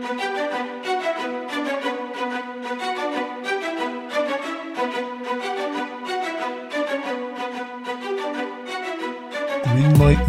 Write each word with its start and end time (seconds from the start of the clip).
Greenlight 0.00 0.16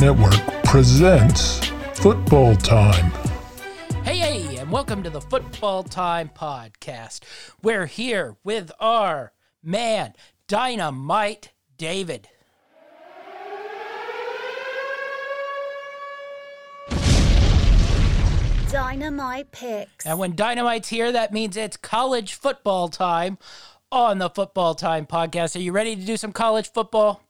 Network 0.02 0.34
presents 0.65 1.65
Football 1.94 2.57
Time. 2.57 3.12
Hey, 4.04 4.18
hey, 4.18 4.57
and 4.57 4.70
welcome 4.70 5.04
to 5.04 5.10
the 5.10 5.21
Football 5.21 5.83
Time 5.83 6.29
Podcast. 6.35 7.24
We're 7.63 7.85
here 7.85 8.35
with 8.44 8.74
our 8.81 9.31
man, 9.63 10.15
Dynamite 10.49 11.53
David. 11.78 12.28
Dynamite 18.72 19.52
picks. 19.52 20.05
And 20.05 20.17
when 20.17 20.34
Dynamite's 20.35 20.88
here, 20.88 21.12
that 21.12 21.34
means 21.34 21.57
it's 21.57 21.75
college 21.75 22.35
football 22.35 22.88
time 22.88 23.38
on 23.91 24.17
the 24.17 24.30
Football 24.30 24.75
Time 24.75 25.05
Podcast. 25.05 25.57
Are 25.57 25.59
you 25.59 25.73
ready 25.73 25.95
to 25.95 26.02
do 26.02 26.16
some 26.16 26.31
college 26.31 26.71
football? 26.71 27.21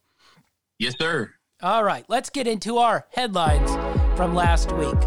Yes, 0.77 0.94
sir. 1.00 1.34
All 1.64 1.84
right, 1.84 2.05
let's 2.08 2.30
get 2.30 2.48
into 2.48 2.77
our 2.77 3.08
headlines 3.12 3.72
from 4.16 4.36
last 4.36 4.72
week. 4.73 5.00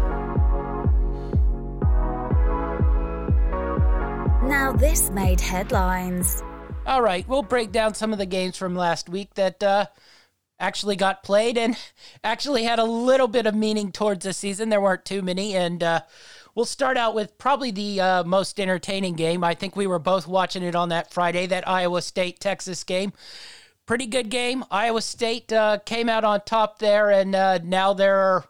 Now 4.49 4.73
this 4.77 5.09
made 5.11 5.39
headlines. 5.39 6.43
All 6.85 7.01
right, 7.01 7.27
we'll 7.27 7.43
break 7.43 7.71
down 7.71 7.93
some 7.93 8.11
of 8.11 8.19
the 8.19 8.25
games 8.25 8.57
from 8.57 8.75
last 8.75 9.09
week 9.09 9.33
that 9.35 9.63
uh, 9.63 9.87
actually 10.59 10.95
got 10.95 11.23
played 11.23 11.57
and 11.57 11.77
actually 12.23 12.63
had 12.63 12.79
a 12.79 12.83
little 12.83 13.27
bit 13.27 13.45
of 13.45 13.55
meaning 13.55 13.91
towards 13.91 14.25
the 14.25 14.33
season. 14.33 14.69
There 14.69 14.81
weren't 14.81 15.05
too 15.05 15.21
many, 15.21 15.55
and 15.55 15.81
uh, 15.81 16.01
we'll 16.53 16.65
start 16.65 16.97
out 16.97 17.15
with 17.15 17.37
probably 17.37 17.71
the 17.71 18.01
uh, 18.01 18.23
most 18.23 18.59
entertaining 18.59 19.15
game. 19.15 19.43
I 19.43 19.53
think 19.53 19.75
we 19.75 19.87
were 19.87 19.99
both 19.99 20.27
watching 20.27 20.63
it 20.63 20.75
on 20.75 20.89
that 20.89 21.11
Friday, 21.11 21.45
that 21.47 21.67
Iowa 21.67 22.01
State 22.01 22.39
Texas 22.39 22.83
game. 22.83 23.13
Pretty 23.85 24.07
good 24.07 24.29
game. 24.29 24.65
Iowa 24.71 25.01
State 25.01 25.53
uh, 25.53 25.77
came 25.85 26.09
out 26.09 26.23
on 26.23 26.41
top 26.41 26.79
there, 26.79 27.11
and 27.11 27.35
uh, 27.35 27.59
now 27.63 27.93
there 27.93 28.17
are 28.17 28.45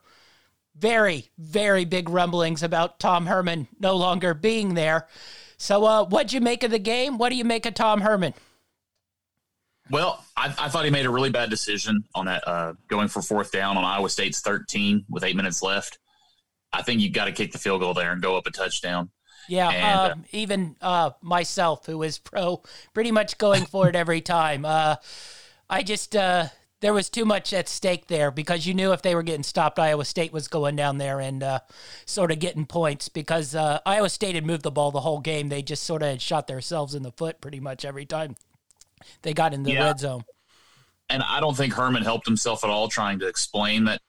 very, 0.77 1.29
very 1.37 1.85
big 1.85 2.09
rumblings 2.09 2.63
about 2.63 2.99
Tom 2.99 3.25
Herman 3.25 3.67
no 3.79 3.95
longer 3.95 4.33
being 4.33 4.73
there. 4.73 5.07
So, 5.57 5.85
uh, 5.85 6.05
what'd 6.05 6.33
you 6.33 6.41
make 6.41 6.63
of 6.63 6.71
the 6.71 6.79
game? 6.79 7.17
What 7.17 7.29
do 7.29 7.35
you 7.35 7.45
make 7.45 7.65
of 7.65 7.73
Tom 7.73 8.01
Herman? 8.01 8.33
Well, 9.91 10.23
I, 10.35 10.53
I 10.59 10.69
thought 10.69 10.85
he 10.85 10.91
made 10.91 11.05
a 11.05 11.11
really 11.11 11.29
bad 11.29 11.49
decision 11.49 12.03
on 12.15 12.25
that 12.25 12.47
uh, 12.47 12.73
going 12.87 13.07
for 13.07 13.21
fourth 13.21 13.51
down 13.51 13.77
on 13.77 13.83
Iowa 13.83 14.09
State's 14.09 14.41
13 14.41 15.05
with 15.09 15.23
eight 15.23 15.35
minutes 15.35 15.61
left. 15.61 15.99
I 16.73 16.81
think 16.81 17.01
you've 17.01 17.13
got 17.13 17.25
to 17.25 17.31
kick 17.31 17.51
the 17.51 17.59
field 17.59 17.81
goal 17.81 17.93
there 17.93 18.11
and 18.11 18.21
go 18.21 18.35
up 18.35 18.47
a 18.47 18.51
touchdown. 18.51 19.09
Yeah, 19.47 19.69
And, 19.69 20.11
um, 20.13 20.25
even 20.31 20.75
uh, 20.81 21.11
myself, 21.21 21.85
who 21.85 22.01
is 22.01 22.17
pro, 22.17 22.63
pretty 22.93 23.11
much 23.11 23.37
going 23.37 23.65
for 23.65 23.87
it 23.87 23.95
every 23.95 24.21
time. 24.21 24.65
Uh, 24.65 24.95
I 25.69 25.83
just 25.83 26.15
uh, 26.15 26.47
there 26.81 26.93
was 26.93 27.09
too 27.09 27.25
much 27.25 27.53
at 27.53 27.69
stake 27.69 28.07
there 28.07 28.31
because 28.31 28.65
you 28.65 28.73
knew 28.73 28.91
if 28.91 29.01
they 29.01 29.15
were 29.15 29.23
getting 29.23 29.43
stopped, 29.43 29.79
Iowa 29.79 30.05
State 30.05 30.33
was 30.33 30.47
going 30.47 30.75
down 30.75 30.97
there 30.97 31.19
and 31.19 31.43
uh, 31.43 31.59
sort 32.05 32.31
of 32.31 32.39
getting 32.39 32.65
points 32.65 33.07
because 33.07 33.55
uh, 33.55 33.79
Iowa 33.85 34.09
State 34.09 34.35
had 34.35 34.45
moved 34.45 34.63
the 34.63 34.71
ball 34.71 34.91
the 34.91 35.01
whole 35.01 35.19
game. 35.19 35.49
They 35.49 35.61
just 35.61 35.83
sort 35.83 36.01
of 36.01 36.09
had 36.09 36.21
shot 36.21 36.47
themselves 36.47 36.95
in 36.95 37.03
the 37.03 37.11
foot 37.11 37.39
pretty 37.39 37.59
much 37.59 37.85
every 37.85 38.05
time 38.05 38.35
they 39.21 39.33
got 39.33 39.53
in 39.53 39.63
the 39.63 39.71
Yeah. 39.73 39.85
red 39.85 39.99
zone. 39.99 40.23
And 41.09 41.21
I 41.23 41.39
don't 41.39 41.55
think 41.55 41.73
Herman 41.73 42.03
helped 42.03 42.25
himself 42.25 42.63
at 42.63 42.69
all 42.69 42.87
trying 42.87 43.19
to 43.19 43.27
explain 43.27 43.85
that 43.85 44.01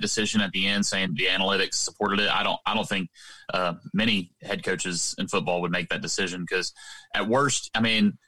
decision 0.00 0.40
at 0.40 0.50
the 0.52 0.66
end, 0.66 0.84
saying 0.84 1.14
the 1.14 1.26
analytics 1.26 1.74
supported 1.74 2.20
it. 2.20 2.30
I 2.30 2.42
don't. 2.42 2.58
I 2.66 2.74
don't 2.74 2.88
think 2.88 3.08
uh, 3.54 3.74
many 3.94 4.32
head 4.42 4.62
coaches 4.64 5.14
in 5.18 5.28
football 5.28 5.60
would 5.62 5.70
make 5.70 5.88
that 5.90 6.02
decision 6.02 6.42
because 6.42 6.72
at 7.14 7.26
worst, 7.28 7.70
I 7.74 7.80
mean, 7.80 8.18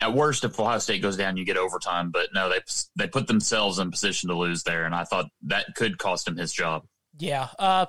at 0.00 0.12
worst, 0.12 0.44
if 0.44 0.58
Iowa 0.58 0.80
State 0.80 1.00
goes 1.00 1.16
down, 1.16 1.36
you 1.36 1.44
get 1.44 1.56
overtime. 1.56 2.10
But 2.10 2.28
no, 2.34 2.48
they 2.50 2.60
they 2.96 3.06
put 3.06 3.26
themselves 3.26 3.78
in 3.78 3.90
position 3.90 4.28
to 4.28 4.36
lose 4.36 4.64
there, 4.64 4.84
and 4.84 4.94
I 4.94 5.04
thought 5.04 5.26
that 5.42 5.74
could 5.76 5.96
cost 5.98 6.26
him 6.28 6.36
his 6.36 6.52
job. 6.52 6.84
Yeah. 7.18 7.48
Uh, 7.58 7.86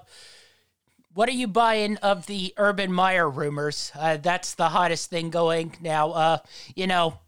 what 1.13 1.29
are 1.29 1.33
you 1.33 1.47
buying 1.47 1.97
of 1.97 2.25
the 2.25 2.53
Urban 2.57 2.91
Meyer 2.91 3.29
rumors? 3.29 3.91
Uh, 3.95 4.17
that's 4.17 4.55
the 4.55 4.69
hottest 4.69 5.09
thing 5.09 5.29
going 5.29 5.75
now. 5.81 6.11
Uh, 6.11 6.37
you 6.75 6.87
know, 6.87 7.19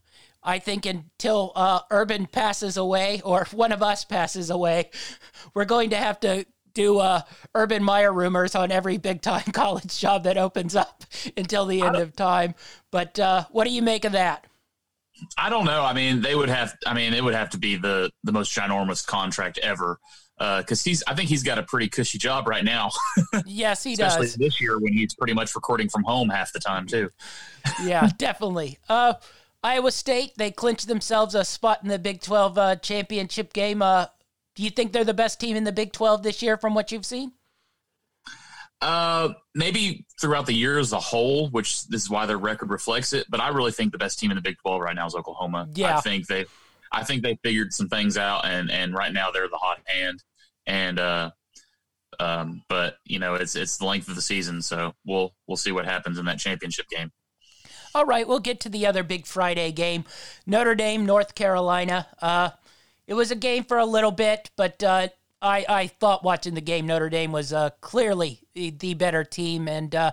I 0.46 0.60
think 0.60 0.86
until 0.86 1.52
uh, 1.56 1.80
Urban 1.92 2.28
passes 2.28 2.78
away 2.78 3.22
or 3.26 3.42
if 3.42 3.54
one 3.54 3.72
of 3.72 3.82
us 3.82 4.06
passes 4.06 4.50
away, 4.50 4.92
we're 5.54 5.66
going 5.66 5.90
to 5.90 5.98
have 5.98 6.20
to 6.22 6.46
do 6.74 7.00
uh, 7.00 7.22
Urban 7.56 7.84
Meyer 7.84 8.14
rumors 8.14 8.54
on 8.54 8.72
every 8.72 8.98
big 8.98 9.22
time 9.22 9.44
college 9.54 9.98
job 9.98 10.24
that 10.26 10.38
opens 10.38 10.76
up 10.76 11.04
until 11.36 11.66
the 11.66 11.82
end 11.82 11.96
of 11.96 12.16
time. 12.16 12.54
But 12.92 13.18
uh, 13.20 13.46
what 13.52 13.64
do 13.66 13.72
you 13.72 13.82
make 13.82 14.06
of 14.06 14.12
that? 14.12 14.46
I 15.38 15.50
don't 15.50 15.66
know. 15.66 15.84
I 15.84 15.94
mean, 15.94 16.22
they 16.22 16.36
would 16.36 16.50
have. 16.50 16.76
I 16.86 16.94
mean, 16.94 17.14
it 17.14 17.24
would 17.24 17.34
have 17.34 17.50
to 17.52 17.58
be 17.58 17.78
the 17.78 18.12
the 18.26 18.34
most 18.34 18.54
ginormous 18.54 19.06
contract 19.06 19.58
ever 19.60 19.98
because 20.38 20.84
he's. 20.84 21.04
I 21.08 21.16
think 21.16 21.30
he's 21.30 21.42
got 21.42 21.58
a 21.58 21.64
pretty 21.64 21.88
cushy 21.88 22.18
job 22.18 22.50
right 22.50 22.66
now, 22.66 22.92
Yes, 23.46 23.82
he 23.82 23.94
especially 23.94 24.26
does. 24.28 24.36
this 24.36 24.60
year 24.60 24.78
when 24.78 24.92
he's 24.92 25.16
pretty 25.16 25.34
much 25.34 25.56
recording 25.56 25.88
from 25.88 26.04
home 26.04 26.28
half 26.28 26.52
the 26.52 26.60
time 26.60 26.86
too. 26.86 27.10
yeah, 27.84 28.10
definitely. 28.18 28.78
Uh, 28.90 29.14
Iowa 29.66 29.92
State, 29.92 30.34
they 30.38 30.52
clinched 30.52 30.88
themselves 30.88 31.34
a 31.34 31.44
spot 31.44 31.80
in 31.82 31.90
the 31.90 31.98
Big 31.98 32.22
12 32.22 32.58
uh, 32.58 32.76
championship 32.76 33.52
game. 33.52 33.82
Uh, 33.82 34.06
do 34.56 34.62
you 34.62 34.70
think 34.70 34.94
they're 34.94 35.04
the 35.04 35.12
best 35.12 35.40
team 35.40 35.56
in 35.56 35.64
the 35.64 35.72
Big 35.72 35.92
12 35.92 36.22
this 36.22 36.44
year 36.44 36.56
from 36.56 36.76
what 36.76 36.92
you've 36.92 37.06
seen? 37.06 37.32
Uh, 38.80 39.30
maybe 39.56 40.06
throughout 40.22 40.46
the 40.46 40.54
year 40.54 40.78
as 40.78 40.92
a 40.92 41.00
whole, 41.00 41.50
which 41.50 41.88
this 41.88 42.04
is 42.04 42.10
why 42.12 42.28
their 42.28 42.38
record 42.38 42.70
reflects 42.70 43.12
it. 43.12 43.26
But 43.28 43.40
I 43.40 43.48
really 43.48 43.72
think 43.72 43.92
the 43.92 43.98
best 43.98 44.20
team 44.20 44.30
in 44.30 44.36
the 44.36 44.42
Big 44.42 44.58
Twelve 44.60 44.82
right 44.82 44.96
now 44.96 45.08
is 45.08 45.16
Oklahoma. 45.16 45.68
Yeah. 45.74 45.98
I 45.98 46.02
think 46.02 46.28
they, 46.28 46.46
I 46.92 47.04
think 47.04 47.24
they 47.24 47.40
figured 47.42 47.74
some 47.74 47.90
things 47.90 48.20
out, 48.20 48.46
and 48.46 48.70
and 48.70 48.94
right 48.94 49.12
now 49.12 49.32
they're 49.32 49.48
the 49.48 49.58
hot 49.58 49.80
hand. 49.86 50.24
And 50.68 51.00
uh, 51.00 51.32
um, 52.20 52.62
but 52.70 52.98
you 53.04 53.18
know 53.18 53.34
it's 53.34 53.56
it's 53.56 53.78
the 53.78 53.86
length 53.86 54.10
of 54.10 54.16
the 54.16 54.22
season, 54.22 54.62
so 54.62 54.94
we'll 55.06 55.34
we'll 55.48 55.58
see 55.58 55.72
what 55.72 55.86
happens 55.86 56.20
in 56.20 56.26
that 56.26 56.38
championship 56.38 56.88
game. 56.88 57.12
All 57.96 58.06
right, 58.06 58.28
we'll 58.28 58.40
get 58.40 58.60
to 58.60 58.68
the 58.68 58.86
other 58.86 59.04
big 59.04 59.26
Friday 59.26 59.72
game 59.72 60.04
Notre 60.46 60.76
Dame, 60.76 61.06
North 61.06 61.34
Carolina. 61.34 62.08
Uh, 62.22 62.50
it 63.08 63.14
was 63.14 63.32
a 63.32 63.38
game 63.38 63.64
for 63.64 63.78
a 63.78 63.86
little 63.86 64.12
bit, 64.12 64.52
but 64.58 64.84
uh, 64.84 65.08
I, 65.42 65.66
I 65.70 65.88
thought 65.88 66.22
watching 66.22 66.56
the 66.56 66.62
game, 66.62 66.88
Notre 66.88 67.10
Dame 67.10 67.32
was 67.32 67.54
uh, 67.54 67.70
clearly 67.80 68.42
the, 68.54 68.72
the 68.72 68.96
better 68.96 69.24
team. 69.24 69.70
And 69.70 69.96
uh, 69.96 70.12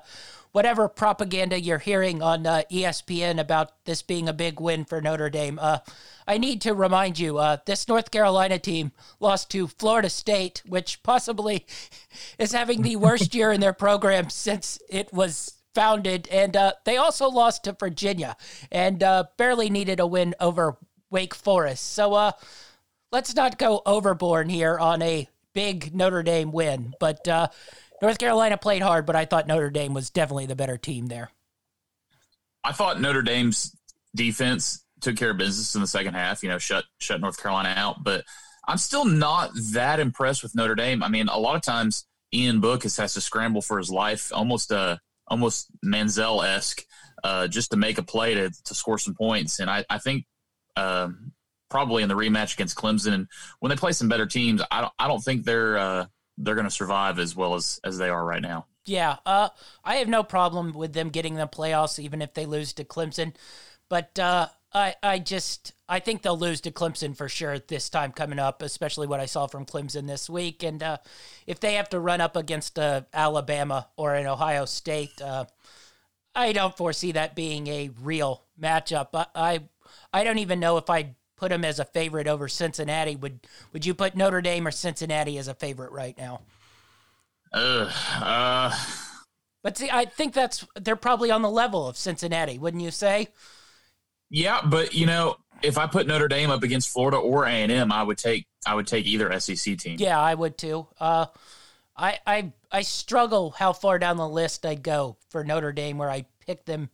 whatever 0.53 0.89
propaganda 0.89 1.61
you're 1.61 1.81
hearing 1.81 2.23
on 2.23 2.47
uh, 2.47 2.63
ESPN 2.71 3.41
about 3.41 3.85
this 3.85 4.01
being 4.01 4.29
a 4.29 4.33
big 4.33 4.61
win 4.61 4.85
for 4.85 5.01
Notre 5.01 5.29
Dame, 5.29 5.59
uh, 5.61 5.79
I 6.25 6.39
need 6.39 6.61
to 6.61 6.75
remind 6.75 7.19
you 7.19 7.45
this 7.67 7.89
North 7.89 8.13
Carolina 8.13 8.61
team 8.61 8.93
lost 9.19 9.51
to 9.51 9.67
Florida 9.67 10.09
State, 10.09 10.63
which 10.65 11.03
possibly 11.03 11.67
is 12.39 12.53
having 12.53 12.83
the 12.83 12.95
worst 12.95 13.35
year 13.35 13.51
in 13.51 13.61
their 13.61 13.73
program 13.73 14.31
since 14.31 14.79
it 14.89 15.13
was 15.13 15.55
founded. 15.75 16.29
And 16.31 16.57
uh, 16.57 16.73
they 16.85 16.97
also 16.97 17.29
lost 17.29 17.65
to 17.65 17.77
Virginia 17.79 18.37
and 18.71 19.03
uh, 19.03 19.25
barely 19.37 19.71
needed 19.71 20.01
a 20.01 20.07
win 20.07 20.35
over 20.41 20.77
Wake 21.11 21.35
Forest. 21.35 21.93
So 21.93 22.15
uh, 22.15 22.33
let's 23.11 23.35
not 23.35 23.59
go 23.59 23.83
overboard 23.87 24.51
here 24.51 24.79
on 24.79 25.03
a 25.03 25.29
big 25.53 25.95
Notre 25.95 26.23
Dame 26.23 26.53
win. 26.53 26.95
But 26.99 27.27
uh, 27.29 27.49
North 28.01 28.19
Carolina 28.19 28.57
played 28.57 28.83
hard, 28.83 29.07
but 29.07 29.17
I 29.17 29.25
thought 29.25 29.47
Notre 29.47 29.71
Dame 29.71 29.95
was 29.95 30.11
definitely 30.11 30.47
the 30.47 30.57
better 30.57 30.77
team 30.77 31.07
there. 31.07 31.31
I 32.65 32.73
thought 32.73 33.01
Notre 33.01 33.23
Dame's 33.23 33.77
defense 34.15 34.85
took 35.01 35.17
care 35.17 35.31
of 35.31 35.37
business 35.37 35.75
in 35.75 35.81
the 35.81 35.87
second 35.87 36.15
half. 36.15 36.43
You 36.43 36.49
know, 36.49 36.59
shut 36.59 36.85
shut 36.99 37.21
North 37.21 37.41
Carolina 37.43 37.75
out. 37.77 38.03
But 38.05 38.25
I'm 38.67 38.79
still 38.79 39.05
not 39.05 39.51
that 39.73 40.01
impressed 40.01 40.43
with 40.43 40.55
Notre 40.55 40.75
Dame. 40.75 41.03
I 41.03 41.09
mean, 41.09 41.29
a 41.29 41.39
lot 41.39 41.57
of 41.57 41.63
times 41.63 42.07
Ian 42.33 42.61
Book 42.61 42.85
has, 42.85 42.97
has 42.97 43.15
to 43.15 43.21
scramble 43.21 43.63
for 43.63 43.79
his 43.79 43.91
life, 43.91 44.31
almost 44.33 44.73
uh 44.73 44.97
almost 45.33 45.69
Manziel 45.85 46.47
esque, 46.47 46.85
uh, 47.25 47.49
just 47.49 47.73
to 47.73 47.77
make 47.77 47.99
a 47.99 48.05
play 48.05 48.35
to 48.35 48.51
to 48.67 48.75
score 48.75 48.99
some 48.99 49.15
points. 49.15 49.59
And 49.59 49.69
I 49.69 49.85
I 49.91 49.99
think. 49.99 50.27
Um, 50.77 51.33
Probably 51.71 52.03
in 52.03 52.11
the 52.11 52.15
rematch 52.15 52.53
against 52.53 52.77
Clemson, 52.77 53.15
and 53.15 53.29
when 53.61 53.71
they 53.71 53.77
play 53.77 53.93
some 53.93 54.07
better 54.07 54.27
teams, 54.27 54.61
I 54.71 54.83
don't. 54.83 54.93
I 54.99 55.09
don't 55.09 55.25
think 55.25 55.47
they're 55.47 55.79
uh, 55.79 56.07
they're 56.37 56.55
going 56.55 56.67
to 56.67 56.71
survive 56.71 57.19
as 57.19 57.35
well 57.35 57.55
as 57.55 57.81
as 57.83 57.97
they 57.97 58.11
are 58.11 58.23
right 58.23 58.43
now. 58.43 58.67
Yeah, 58.85 59.17
uh, 59.25 59.49
I 59.83 59.95
have 59.95 60.09
no 60.09 60.23
problem 60.23 60.73
with 60.75 60.93
them 60.93 61.09
getting 61.09 61.37
the 61.37 61.49
playoffs, 61.49 61.99
even 61.99 62.21
if 62.21 62.35
they 62.35 62.45
lose 62.45 62.75
to 62.75 62.85
Clemson. 62.85 63.33
But 63.89 64.19
uh, 64.19 64.49
I, 64.75 64.95
I 65.03 65.19
just, 65.19 65.73
I 65.89 66.01
think 66.01 66.23
they'll 66.23 66.39
lose 66.39 66.61
to 66.63 66.71
Clemson 66.71 67.17
for 67.17 67.29
sure 67.29 67.59
this 67.59 67.91
time 67.91 68.13
coming 68.13 68.39
up, 68.39 68.63
especially 68.63 69.07
what 69.07 69.21
I 69.21 69.27
saw 69.27 69.47
from 69.47 69.67
Clemson 69.67 70.07
this 70.07 70.31
week. 70.31 70.63
And 70.63 70.83
uh, 70.83 70.99
if 71.47 71.61
they 71.61 71.75
have 71.75 71.89
to 71.91 72.01
run 72.01 72.21
up 72.21 72.37
against 72.37 72.79
uh, 72.79 73.03
Alabama 73.13 73.89
or 73.97 74.15
an 74.15 74.27
Ohio 74.27 74.65
State, 74.65 75.21
uh, 75.21 75.45
I 76.35 76.53
don't 76.53 76.77
foresee 76.77 77.13
that 77.13 77.37
being 77.37 77.67
a 77.67 77.91
real 78.01 78.45
matchup. 78.61 79.09
I, 79.13 79.27
I, 79.35 79.61
I 80.13 80.25
don't 80.25 80.39
even 80.39 80.61
know 80.61 80.79
if 80.79 80.89
I'd 80.89 81.15
put 81.37 81.51
them 81.51 81.65
as 81.65 81.79
a 81.79 81.85
favorite 81.85 82.27
over 82.27 82.49
Cincinnati. 82.49 83.17
Would, 83.17 83.41
would 83.73 83.85
you 83.85 83.95
put 83.95 84.17
Notre 84.17 84.41
Dame 84.41 84.67
or 84.67 84.71
Cincinnati 84.71 85.37
as 85.37 85.49
a 85.49 85.55
favorite 85.55 85.93
right 85.93 86.17
now? 86.17 86.41
Uh, 87.53 87.93
uh, 88.21 88.75
But 89.63 89.79
see, 89.79 89.91
I 89.91 90.07
think 90.07 90.35
that's 90.35 90.67
they're 90.81 90.97
probably 90.97 91.31
on 91.31 91.43
the 91.43 91.51
level 91.51 91.87
of 91.87 91.97
Cincinnati, 91.97 92.59
wouldn't 92.59 92.83
you 92.83 92.91
say? 92.91 93.29
Yeah, 94.33 94.63
but 94.65 94.95
you 94.95 95.05
know, 95.05 95.37
if 95.63 95.77
I 95.79 95.87
put 95.87 96.07
Notre 96.07 96.27
Dame 96.27 96.51
up 96.51 96.63
against 96.63 96.89
Florida 96.89 97.19
or 97.19 97.45
A 97.45 97.51
and 97.51 97.71
M, 97.71 97.93
I 97.93 98.03
would 98.03 98.19
take 98.19 98.47
I 98.67 98.75
would 98.75 98.87
take 98.87 99.07
either 99.07 99.39
SEC 99.39 99.79
team. 99.79 99.97
Yeah, 99.99 100.19
I 100.19 100.35
would 100.35 100.57
too. 100.57 100.89
Uh, 100.99 101.27
I 101.97 102.19
I 102.27 102.53
I 102.73 102.83
struggle 102.83 103.51
how 103.51 103.75
far 103.75 103.99
down 103.99 104.17
the 104.17 104.29
list 104.29 104.65
I'd 104.65 104.83
go 104.83 105.19
for 105.29 105.45
Notre 105.45 105.73
Dame, 105.73 105.99
where 105.99 106.11
I 106.11 106.25
pick 106.41 106.65
them 106.65 106.89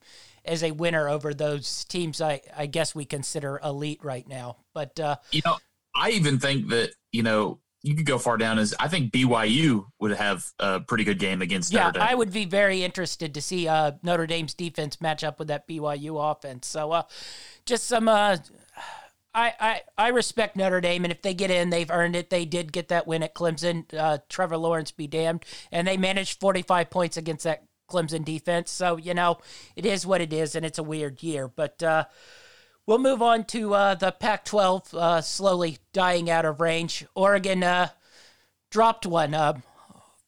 as 0.44 0.64
a 0.64 0.72
winner 0.72 1.08
over 1.08 1.32
those 1.32 1.84
teams. 1.84 2.20
I 2.20 2.40
I 2.56 2.66
guess 2.66 2.92
we 2.92 3.04
consider 3.04 3.60
elite 3.62 4.02
right 4.02 4.26
now, 4.26 4.56
but 4.74 4.98
uh, 4.98 5.16
you 5.30 5.42
know, 5.46 5.58
I 5.94 6.10
even 6.10 6.40
think 6.40 6.68
that 6.70 6.90
you 7.12 7.22
know 7.22 7.60
you 7.82 7.94
could 7.94 8.06
go 8.06 8.18
far 8.18 8.36
down 8.36 8.58
as 8.58 8.74
I 8.78 8.88
think 8.88 9.12
BYU 9.12 9.86
would 10.00 10.12
have 10.12 10.44
a 10.58 10.80
pretty 10.80 11.04
good 11.04 11.18
game 11.18 11.42
against 11.42 11.72
yeah, 11.72 11.84
Notre 11.84 12.00
Dame. 12.00 12.08
I 12.08 12.14
would 12.14 12.32
be 12.32 12.44
very 12.44 12.82
interested 12.82 13.34
to 13.34 13.40
see 13.40 13.68
uh, 13.68 13.92
Notre 14.02 14.26
Dame's 14.26 14.54
defense 14.54 15.00
match 15.00 15.22
up 15.22 15.38
with 15.38 15.48
that 15.48 15.68
BYU 15.68 16.30
offense. 16.30 16.66
So, 16.66 16.92
uh, 16.92 17.02
just 17.66 17.84
some. 17.84 18.08
Uh, 18.08 18.38
I, 19.34 19.54
I, 19.60 19.82
I 19.96 20.08
respect 20.08 20.56
Notre 20.56 20.80
Dame, 20.80 21.04
and 21.04 21.12
if 21.12 21.22
they 21.22 21.34
get 21.34 21.50
in, 21.50 21.70
they've 21.70 21.90
earned 21.90 22.16
it. 22.16 22.30
They 22.30 22.44
did 22.44 22.72
get 22.72 22.88
that 22.88 23.06
win 23.06 23.22
at 23.22 23.34
Clemson. 23.34 23.84
Uh, 23.96 24.18
Trevor 24.28 24.56
Lawrence 24.56 24.90
be 24.90 25.06
damned, 25.06 25.44
and 25.70 25.86
they 25.86 25.96
managed 25.96 26.40
45 26.40 26.90
points 26.90 27.16
against 27.16 27.44
that 27.44 27.62
Clemson 27.88 28.24
defense. 28.24 28.70
So 28.70 28.96
you 28.96 29.14
know 29.14 29.38
it 29.76 29.86
is 29.86 30.06
what 30.06 30.20
it 30.20 30.32
is, 30.32 30.54
and 30.54 30.66
it's 30.66 30.78
a 30.78 30.82
weird 30.82 31.22
year. 31.22 31.46
But 31.46 31.82
uh, 31.82 32.04
We'll 32.88 32.96
move 32.96 33.20
on 33.20 33.44
to 33.48 33.74
uh, 33.74 33.94
the 33.96 34.12
Pac 34.12 34.46
12, 34.46 34.94
uh, 34.94 35.20
slowly 35.20 35.76
dying 35.92 36.30
out 36.30 36.46
of 36.46 36.58
range. 36.58 37.04
Oregon 37.14 37.62
uh, 37.62 37.90
dropped 38.70 39.04
one. 39.04 39.34
Uh, 39.34 39.58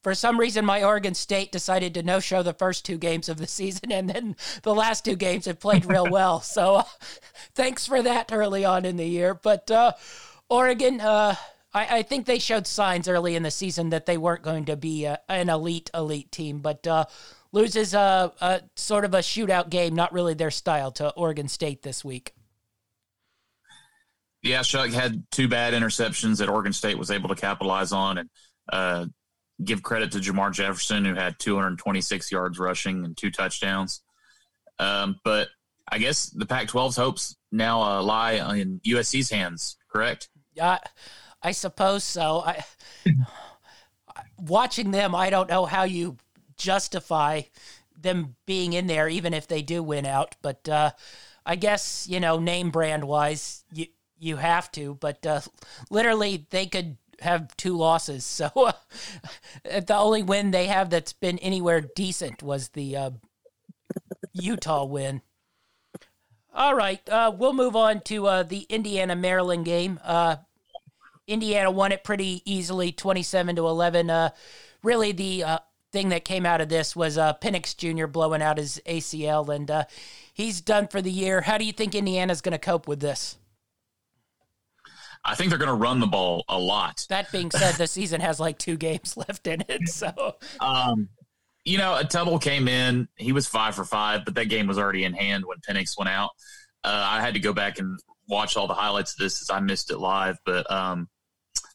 for 0.03 0.13
some 0.13 0.39
reason, 0.39 0.63
my 0.63 0.83
Oregon 0.83 1.15
State 1.15 1.51
decided 1.51 1.95
to 1.95 2.03
no 2.03 2.19
show 2.19 2.43
the 2.43 2.53
first 2.53 2.85
two 2.85 2.99
games 2.99 3.29
of 3.29 3.37
the 3.37 3.47
season, 3.47 3.91
and 3.91 4.07
then 4.07 4.35
the 4.61 4.75
last 4.75 5.03
two 5.03 5.15
games 5.15 5.45
have 5.45 5.59
played 5.59 5.87
real 5.87 6.07
well. 6.11 6.39
So 6.39 6.75
uh, 6.75 6.83
thanks 7.55 7.87
for 7.87 8.03
that 8.03 8.31
early 8.31 8.63
on 8.63 8.85
in 8.85 8.95
the 8.95 9.07
year. 9.07 9.33
But 9.33 9.71
uh, 9.71 9.93
Oregon, 10.47 11.01
I, 11.01 11.37
I, 11.73 12.03
think 12.03 12.27
they 12.27 12.37
showed 12.37 12.67
signs 12.67 13.07
early 13.07 13.35
in 13.35 13.41
the 13.41 13.49
season 13.49 13.89
that 13.89 14.05
they 14.05 14.19
weren't 14.19 14.43
going 14.43 14.65
to 14.65 14.75
be 14.75 15.05
an 15.05 15.49
elite, 15.49 15.89
elite 15.95 16.31
team. 16.31 16.59
But 16.59 16.85
loses 17.51 17.95
a, 17.95 18.31
a 18.39 18.61
sort 18.75 19.03
of 19.03 19.15
a 19.15 19.19
shootout 19.21 19.71
game, 19.71 19.95
not 19.95 20.13
really 20.13 20.35
their 20.35 20.51
style, 20.51 20.91
to 20.91 21.09
Oregon 21.13 21.47
State 21.47 21.81
this 21.81 22.05
week. 22.05 22.35
Yeah, 24.43 24.61
Shough 24.61 24.91
had 24.91 25.23
two 25.31 25.47
bad 25.47 25.73
interceptions 25.73 26.37
that 26.37 26.49
Oregon 26.49 26.73
State 26.73 26.97
was 26.97 27.11
able 27.11 27.29
to 27.29 27.35
capitalize 27.35 27.91
on, 27.91 28.17
and 28.17 28.29
uh, 28.71 29.05
give 29.63 29.83
credit 29.83 30.11
to 30.13 30.19
Jermar 30.19 30.51
Jefferson, 30.51 31.05
who 31.05 31.13
had 31.13 31.37
226 31.39 32.31
yards 32.31 32.57
rushing 32.57 33.05
and 33.05 33.15
two 33.15 33.29
touchdowns. 33.29 34.01
Um, 34.79 35.19
but 35.23 35.49
I 35.91 35.99
guess 35.99 36.29
the 36.29 36.45
Pac-12's 36.45 36.95
hopes 36.95 37.35
now 37.51 37.81
uh, 37.81 38.01
lie 38.01 38.55
in 38.55 38.79
USC's 38.79 39.29
hands. 39.29 39.77
Correct? 39.91 40.29
Yeah, 40.53 40.79
I 41.43 41.51
suppose 41.51 42.03
so. 42.03 42.43
I, 42.45 42.63
watching 44.39 44.91
them, 44.91 45.13
I 45.13 45.29
don't 45.29 45.49
know 45.49 45.65
how 45.65 45.83
you 45.83 46.17
justify 46.57 47.41
them 47.99 48.35
being 48.45 48.73
in 48.73 48.87
there, 48.87 49.07
even 49.07 49.33
if 49.33 49.47
they 49.47 49.61
do 49.61 49.83
win 49.83 50.05
out. 50.05 50.35
But 50.41 50.67
uh, 50.67 50.91
I 51.45 51.55
guess 51.55 52.07
you 52.09 52.19
know, 52.19 52.39
name 52.39 52.71
brand 52.71 53.03
wise, 53.03 53.63
you 53.71 53.87
you 54.21 54.37
have 54.37 54.71
to, 54.73 54.95
but 54.95 55.25
uh, 55.25 55.41
literally 55.89 56.45
they 56.51 56.67
could 56.67 56.97
have 57.19 57.55
two 57.57 57.75
losses. 57.75 58.25
So 58.41 58.49
uh, 58.55 58.71
the 59.63 59.95
only 59.95 60.23
win 60.23 60.51
they 60.51 60.67
have 60.67 60.89
that's 60.89 61.13
been 61.13 61.39
anywhere 61.39 61.81
decent 61.81 62.41
was 62.43 62.69
the 62.69 62.95
uh, 62.95 63.11
Utah 64.33 64.85
win. 64.85 65.21
All 66.53 66.75
right, 66.75 67.07
uh, 67.09 67.31
we'll 67.35 67.53
move 67.53 67.75
on 67.75 68.01
to 68.01 68.27
uh, 68.27 68.43
the 68.43 68.65
Indiana 68.69 69.15
Maryland 69.15 69.65
game. 69.65 69.99
Uh, 70.03 70.37
Indiana 71.27 71.71
won 71.71 71.91
it 71.91 72.03
pretty 72.03 72.41
easily, 72.45 72.91
twenty-seven 72.91 73.55
to 73.55 73.67
eleven. 73.67 74.11
really, 74.83 75.13
the 75.13 75.61
thing 75.93 76.09
that 76.09 76.25
came 76.25 76.45
out 76.45 76.61
of 76.61 76.69
this 76.69 76.95
was 76.95 77.17
Penix 77.17 77.75
Jr. 77.75 78.07
blowing 78.07 78.41
out 78.41 78.57
his 78.57 78.81
ACL, 78.85 79.53
and 79.53 79.85
he's 80.33 80.59
done 80.59 80.87
for 80.87 81.01
the 81.01 81.11
year. 81.11 81.41
How 81.41 81.57
do 81.57 81.65
you 81.65 81.71
think 81.71 81.95
Indiana's 81.95 82.41
going 82.41 82.53
to 82.53 82.59
cope 82.59 82.87
with 82.87 82.99
this? 82.99 83.37
I 85.23 85.35
think 85.35 85.49
they're 85.49 85.59
going 85.59 85.67
to 85.69 85.75
run 85.75 85.99
the 85.99 86.07
ball 86.07 86.43
a 86.49 86.57
lot. 86.57 87.05
That 87.09 87.31
being 87.31 87.51
said, 87.51 87.75
the 87.75 87.87
season 87.87 88.21
has 88.21 88.39
like 88.39 88.57
two 88.57 88.77
games 88.77 89.15
left 89.17 89.47
in 89.47 89.63
it. 89.69 89.87
So, 89.87 90.35
um, 90.59 91.09
you 91.63 91.77
know, 91.77 91.95
a 91.95 92.03
Tuttle 92.03 92.39
came 92.39 92.67
in. 92.67 93.07
He 93.15 93.31
was 93.31 93.47
five 93.47 93.75
for 93.75 93.85
five, 93.85 94.25
but 94.25 94.35
that 94.35 94.45
game 94.45 94.67
was 94.67 94.79
already 94.79 95.03
in 95.03 95.13
hand 95.13 95.45
when 95.45 95.57
Penix 95.59 95.97
went 95.97 96.09
out. 96.09 96.31
Uh, 96.83 97.05
I 97.07 97.21
had 97.21 97.35
to 97.35 97.39
go 97.39 97.53
back 97.53 97.77
and 97.77 97.99
watch 98.27 98.57
all 98.57 98.67
the 98.67 98.73
highlights 98.73 99.13
of 99.13 99.19
this 99.19 99.41
as 99.41 99.49
I 99.51 99.59
missed 99.59 99.91
it 99.91 99.99
live. 99.99 100.37
But 100.45 100.69
um, 100.71 101.07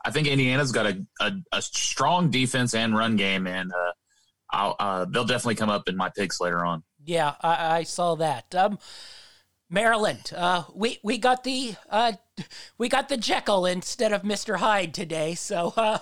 I 0.05 0.11
think 0.11 0.27
Indiana's 0.27 0.73
got 0.73 0.87
a, 0.87 1.07
a, 1.21 1.33
a, 1.53 1.63
strong 1.63 2.31
defense 2.31 2.75
and 2.75 2.97
run 2.97 3.15
game, 3.15 3.47
and 3.47 3.71
uh, 3.73 4.73
uh, 4.79 5.05
they'll 5.09 5.25
definitely 5.25 5.55
come 5.55 5.71
up 5.71 5.89
in 5.89 5.97
my 5.97 6.11
picks 6.17 6.41
later 6.41 6.65
on. 6.65 6.83
Yeah, 7.05 7.35
I, 7.41 7.79
I 7.79 7.83
saw 7.85 8.17
that. 8.17 8.53
Um, 8.55 8.79
Maryland. 9.69 10.33
Uh, 10.35 10.65
we 10.75 10.99
we 11.03 11.19
got 11.19 11.45
the 11.45 11.75
uh, 11.91 12.13
we 12.79 12.89
got 12.89 13.09
the 13.09 13.17
Jekyll 13.17 13.67
instead 13.67 14.13
of 14.13 14.25
Mister 14.25 14.57
Hyde 14.57 14.95
today. 14.95 15.35
So 15.35 15.73
uh, 15.77 15.99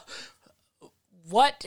what? 1.29 1.65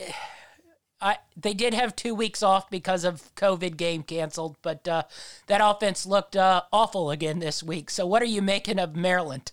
I 1.00 1.18
they 1.36 1.54
did 1.54 1.74
have 1.74 1.94
two 1.94 2.14
weeks 2.14 2.42
off 2.42 2.68
because 2.70 3.04
of 3.04 3.34
COVID 3.36 3.76
game 3.76 4.02
canceled, 4.02 4.56
but 4.62 4.86
uh, 4.88 5.04
that 5.46 5.60
offense 5.62 6.06
looked 6.06 6.34
uh, 6.36 6.62
awful 6.72 7.10
again 7.10 7.38
this 7.38 7.62
week. 7.62 7.90
So 7.90 8.04
what 8.04 8.20
are 8.20 8.26
you 8.26 8.42
making 8.42 8.80
of 8.80 8.96
Maryland? 8.96 9.52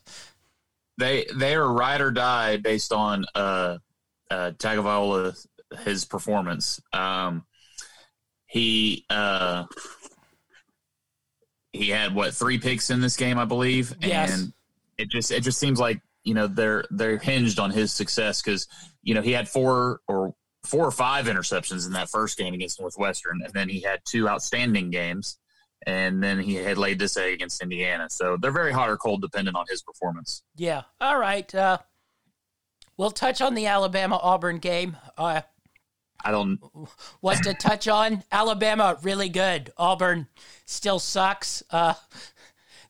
They 0.97 1.27
they 1.35 1.53
are 1.53 1.71
ride 1.71 2.01
or 2.01 2.11
die 2.11 2.57
based 2.57 2.91
on 2.91 3.25
uh, 3.35 3.77
Tagovailoa 4.31 5.45
his 5.83 6.05
performance. 6.05 6.81
Um, 6.93 7.45
he 8.47 9.05
he 11.75 11.89
had 11.89 12.13
what 12.13 12.33
three 12.33 12.57
picks 12.57 12.89
in 12.89 13.01
this 13.01 13.15
game, 13.17 13.37
I 13.37 13.45
believe, 13.45 13.95
yes. 14.01 14.33
and 14.33 14.53
it 14.97 15.09
just 15.09 15.31
it 15.31 15.41
just 15.41 15.59
seems 15.59 15.79
like 15.79 16.01
you 16.23 16.33
know 16.33 16.47
they're 16.47 16.85
they're 16.89 17.17
hinged 17.17 17.59
on 17.59 17.71
his 17.71 17.93
success 17.93 18.41
because 18.41 18.67
you 19.03 19.13
know 19.13 19.21
he 19.21 19.31
had 19.31 19.47
four 19.47 20.01
or 20.07 20.33
four 20.63 20.85
or 20.85 20.91
five 20.91 21.27
interceptions 21.27 21.85
in 21.85 21.93
that 21.93 22.09
first 22.09 22.37
game 22.37 22.53
against 22.53 22.79
Northwestern, 22.79 23.41
and 23.43 23.53
then 23.53 23.69
he 23.69 23.81
had 23.81 24.01
two 24.05 24.27
outstanding 24.27 24.89
games, 24.89 25.37
and 25.85 26.23
then 26.23 26.39
he 26.39 26.55
had 26.55 26.77
laid 26.77 26.99
this 26.99 27.17
egg 27.17 27.33
against 27.33 27.61
Indiana. 27.61 28.09
So 28.09 28.37
they're 28.39 28.51
very 28.51 28.71
hot 28.71 28.89
or 28.89 28.97
cold 28.97 29.21
dependent 29.21 29.55
on 29.55 29.65
his 29.69 29.81
performance. 29.81 30.43
Yeah. 30.55 30.83
All 30.99 31.19
right. 31.19 31.53
Uh, 31.53 31.77
we'll 32.97 33.11
touch 33.11 33.41
on 33.41 33.53
the 33.53 33.67
Alabama 33.67 34.19
Auburn 34.21 34.57
game. 34.57 34.97
Uh, 35.17 35.41
I 36.25 36.31
don't. 36.31 36.59
What 37.21 37.43
to 37.43 37.53
touch 37.53 37.87
on? 37.87 38.23
Alabama 38.31 38.97
really 39.03 39.29
good. 39.29 39.71
Auburn 39.77 40.27
still 40.65 40.97
sucks. 40.97 41.61
Uh, 41.69 41.93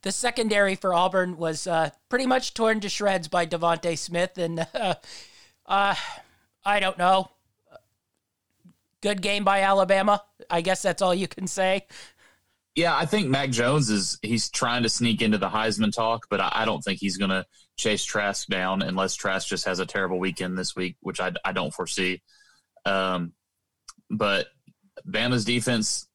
the 0.04 0.12
secondary 0.12 0.76
for 0.76 0.94
Auburn 0.94 1.38
was 1.38 1.68
uh, 1.68 1.90
pretty 2.08 2.26
much 2.26 2.54
torn 2.54 2.80
to 2.80 2.90
shreds 2.90 3.28
by 3.28 3.46
DeVonta 3.46 3.98
Smith, 3.98 4.38
and 4.38 4.66
uh, 4.74 4.96
uh, 5.66 5.96
I 6.64 6.80
don't 6.80 6.98
know. 6.98 7.30
Good 9.02 9.22
game 9.22 9.44
by 9.44 9.62
Alabama. 9.62 10.24
I 10.50 10.62
guess 10.62 10.82
that's 10.82 11.02
all 11.02 11.14
you 11.14 11.28
can 11.28 11.48
say. 11.48 11.86
Yeah, 12.76 12.96
I 12.96 13.06
think 13.06 13.28
Mac 13.28 13.52
Jones 13.52 13.90
is 13.90 14.18
he's 14.22 14.50
trying 14.50 14.84
to 14.84 14.90
sneak 14.90 15.22
into 15.22 15.38
the 15.38 15.50
Heisman 15.50 15.94
talk, 15.94 16.28
but 16.30 16.42
I, 16.42 16.52
I 16.54 16.66
don't 16.66 16.82
think 16.82 17.00
he's 17.00 17.18
going 17.18 17.30
to 17.30 17.46
chase 17.78 18.04
Trask 18.04 18.48
down 18.48 18.82
unless 18.82 19.16
Trask 19.16 19.48
just 19.48 19.66
has 19.66 19.80
a 19.80 19.86
terrible 19.86 20.20
weekend 20.20 20.58
this 20.58 20.76
week, 20.76 20.98
which 21.02 21.20
I, 21.20 21.32
I 21.44 21.52
don't 21.52 21.74
foresee. 21.74 22.22
Um, 22.86 23.34
but 24.10 24.48
Bama's 25.08 25.46
defense 25.46 26.08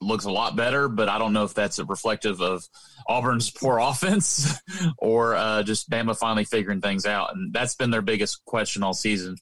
looks 0.00 0.24
a 0.24 0.30
lot 0.30 0.56
better, 0.56 0.88
but 0.88 1.08
I 1.08 1.18
don't 1.18 1.32
know 1.32 1.44
if 1.44 1.54
that's 1.54 1.78
a 1.78 1.84
reflective 1.84 2.40
of 2.40 2.64
Auburn's 3.08 3.50
poor 3.54 3.78
offense 3.78 4.60
or 4.98 5.34
uh, 5.34 5.62
just 5.62 5.90
Bama 5.90 6.16
finally 6.16 6.44
figuring 6.44 6.80
things 6.80 7.06
out. 7.06 7.34
And 7.34 7.52
that's 7.52 7.74
been 7.74 7.90
their 7.90 8.02
biggest 8.02 8.44
question 8.44 8.82
all 8.82 8.94
season. 8.94 9.36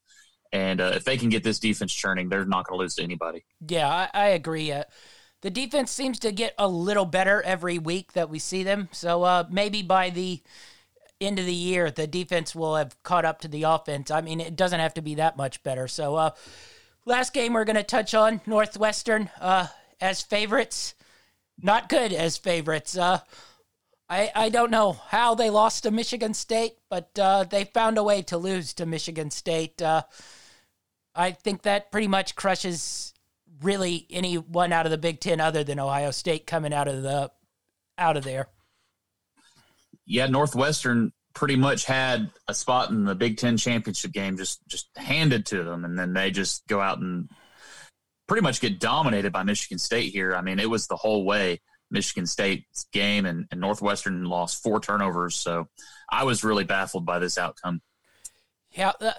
And 0.53 0.81
uh, 0.81 0.93
if 0.95 1.05
they 1.05 1.17
can 1.17 1.29
get 1.29 1.43
this 1.43 1.59
defense 1.59 1.93
churning, 1.93 2.29
they're 2.29 2.45
not 2.45 2.67
going 2.67 2.79
to 2.79 2.83
lose 2.83 2.95
to 2.95 3.03
anybody. 3.03 3.45
Yeah, 3.69 3.89
I, 3.89 4.09
I 4.15 4.27
agree. 4.29 4.73
Uh, 4.73 4.85
the 5.43 5.51
defense 5.51 5.91
seems 5.91 6.21
to 6.21 6.33
get 6.33 6.55
a 6.59 6.69
little 6.69 7.05
better 7.05 7.43
every 7.43 7.79
week 7.79 8.13
that 8.13 8.31
we 8.31 8.39
see 8.39 8.63
them. 8.63 8.89
So 8.93 9.23
uh, 9.23 9.45
maybe 9.51 9.83
by 9.83 10.11
the 10.11 10.43
end 11.21 11.39
of 11.39 11.47
the 11.47 11.55
year, 11.55 11.91
the 11.91 12.07
defense 12.07 12.55
will 12.55 12.77
have 12.77 13.01
caught 13.03 13.25
up 13.25 13.41
to 13.41 13.49
the 13.49 13.65
offense. 13.65 14.11
I 14.11 14.21
mean, 14.21 14.41
it 14.41 14.57
doesn't 14.57 14.81
have 14.81 14.95
to 14.95 15.03
be 15.03 15.17
that 15.17 15.37
much 15.37 15.63
better. 15.63 15.89
So, 15.89 16.15
uh, 16.17 16.31
last 17.07 17.33
game 17.33 17.55
we're 17.55 17.65
going 17.65 17.77
to 17.77 17.83
touch 17.83 18.13
on 18.13 18.43
Northwestern 18.45 19.31
uh, 19.41 19.69
as 20.01 20.21
favorites. 20.21 20.95
Not 21.63 21.89
good 21.89 22.13
as 22.13 22.37
favorites. 22.37 22.99
Uh, 22.99 23.21
I, 24.11 24.31
I 24.35 24.49
don't 24.51 24.71
know 24.71 24.93
how 24.93 25.35
they 25.35 25.49
lost 25.49 25.85
to 25.85 25.91
Michigan 25.91 26.35
State, 26.35 26.75
but 26.91 27.19
uh, 27.19 27.45
they 27.45 27.65
found 27.65 27.97
a 27.97 28.03
way 28.03 28.23
to 28.23 28.37
lose 28.37 28.75
to 28.75 28.87
Michigan 28.87 29.31
State. 29.31 29.81
Uh, 29.81 30.03
I 31.15 31.31
think 31.33 31.63
that 31.63 31.91
pretty 31.91 32.09
much 32.09 32.37
crushes 32.37 33.15
really 33.63 34.07
anyone 34.11 34.73
out 34.73 34.85
of 34.85 34.91
the 34.91 34.99
Big 34.99 35.21
Ten 35.21 35.41
other 35.41 35.65
than 35.65 35.81
Ohio 35.81 36.11
State 36.11 36.47
coming 36.47 36.75
out 36.75 36.89
of 36.89 37.03
the 37.03 37.31
out 37.97 38.19
of 38.19 38.25
there. 38.25 38.49
Yeah, 40.05 40.27
Northwestern 40.27 41.13
pretty 41.37 41.55
much 41.55 41.85
had 41.85 42.31
a 42.49 42.55
spot 42.55 42.89
in 42.89 43.05
the 43.05 43.15
Big 43.15 43.37
Ten 43.37 43.59
championship 43.59 44.11
game 44.11 44.39
just 44.39 44.67
just 44.67 44.89
handed 44.97 45.45
to 45.47 45.63
them, 45.63 45.85
and 45.85 45.97
then 45.97 46.15
they 46.15 46.31
just 46.31 46.67
go 46.67 46.81
out 46.81 46.99
and 46.99 47.31
pretty 48.27 48.43
much 48.43 48.61
get 48.61 48.81
dominated 48.81 49.33
by 49.33 49.43
Michigan 49.43 49.79
State 49.79 50.13
here. 50.13 50.35
I 50.35 50.41
mean, 50.41 50.59
it 50.59 50.69
was 50.69 50.87
the 50.87 50.97
whole 50.97 51.25
way 51.25 51.61
Michigan 51.91 52.27
State's 52.27 52.87
game, 52.91 53.27
and, 53.27 53.47
and 53.51 53.61
Northwestern 53.61 54.25
lost 54.25 54.63
four 54.63 54.81
turnovers. 54.81 55.37
So 55.37 55.69
I 56.11 56.25
was 56.25 56.43
really 56.43 56.65
baffled 56.65 57.05
by 57.05 57.19
this 57.19 57.37
outcome. 57.37 57.83
Yeah, 58.73 58.93
uh, 59.01 59.13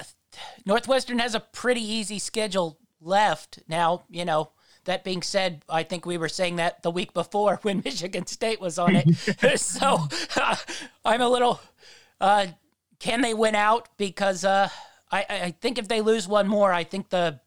Northwestern 0.66 1.20
has 1.20 1.36
a 1.36 1.40
pretty 1.40 1.82
easy 1.82 2.18
schedule 2.18 2.80
left 3.00 3.60
now. 3.68 4.06
You 4.10 4.26
know, 4.26 4.52
that 4.86 5.04
being 5.04 5.22
said, 5.22 5.64
I 5.70 5.84
think 5.84 6.08
we 6.08 6.18
were 6.18 6.30
saying 6.30 6.56
that 6.56 6.82
the 6.82 6.92
week 6.92 7.14
before 7.14 7.58
when 7.62 7.84
Michigan 7.86 8.26
State 8.26 8.60
was 8.60 8.80
on 8.80 8.96
it. 8.96 9.60
so 9.60 10.08
uh, 10.36 10.56
I'm 11.06 11.22
a 11.22 11.30
little. 11.30 11.62
Uh, 12.20 12.48
can 13.00 13.22
they 13.22 13.34
win 13.34 13.56
out? 13.56 13.90
Because 13.98 14.44
uh, 14.44 14.70
I, 15.12 15.26
I 15.30 15.56
think 15.60 15.78
if 15.78 15.88
they 15.88 16.02
lose 16.02 16.28
one 16.28 16.48
more, 16.48 16.74
I 16.74 16.84
think 16.84 17.10
the 17.10 17.40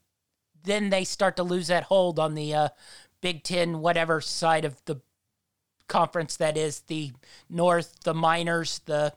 then 0.63 0.89
they 0.91 1.03
start 1.03 1.37
to 1.37 1.43
lose 1.43 1.67
that 1.67 1.83
hold 1.83 2.19
on 2.19 2.35
the 2.35 2.53
uh, 2.53 2.69
Big 3.21 3.43
Ten, 3.43 3.79
whatever 3.79 4.21
side 4.21 4.65
of 4.65 4.83
the 4.85 5.01
conference 5.87 6.37
that 6.37 6.55
is 6.55 6.81
the 6.81 7.11
North, 7.49 7.95
the 8.03 8.13
minors, 8.13 8.79
the 8.85 9.13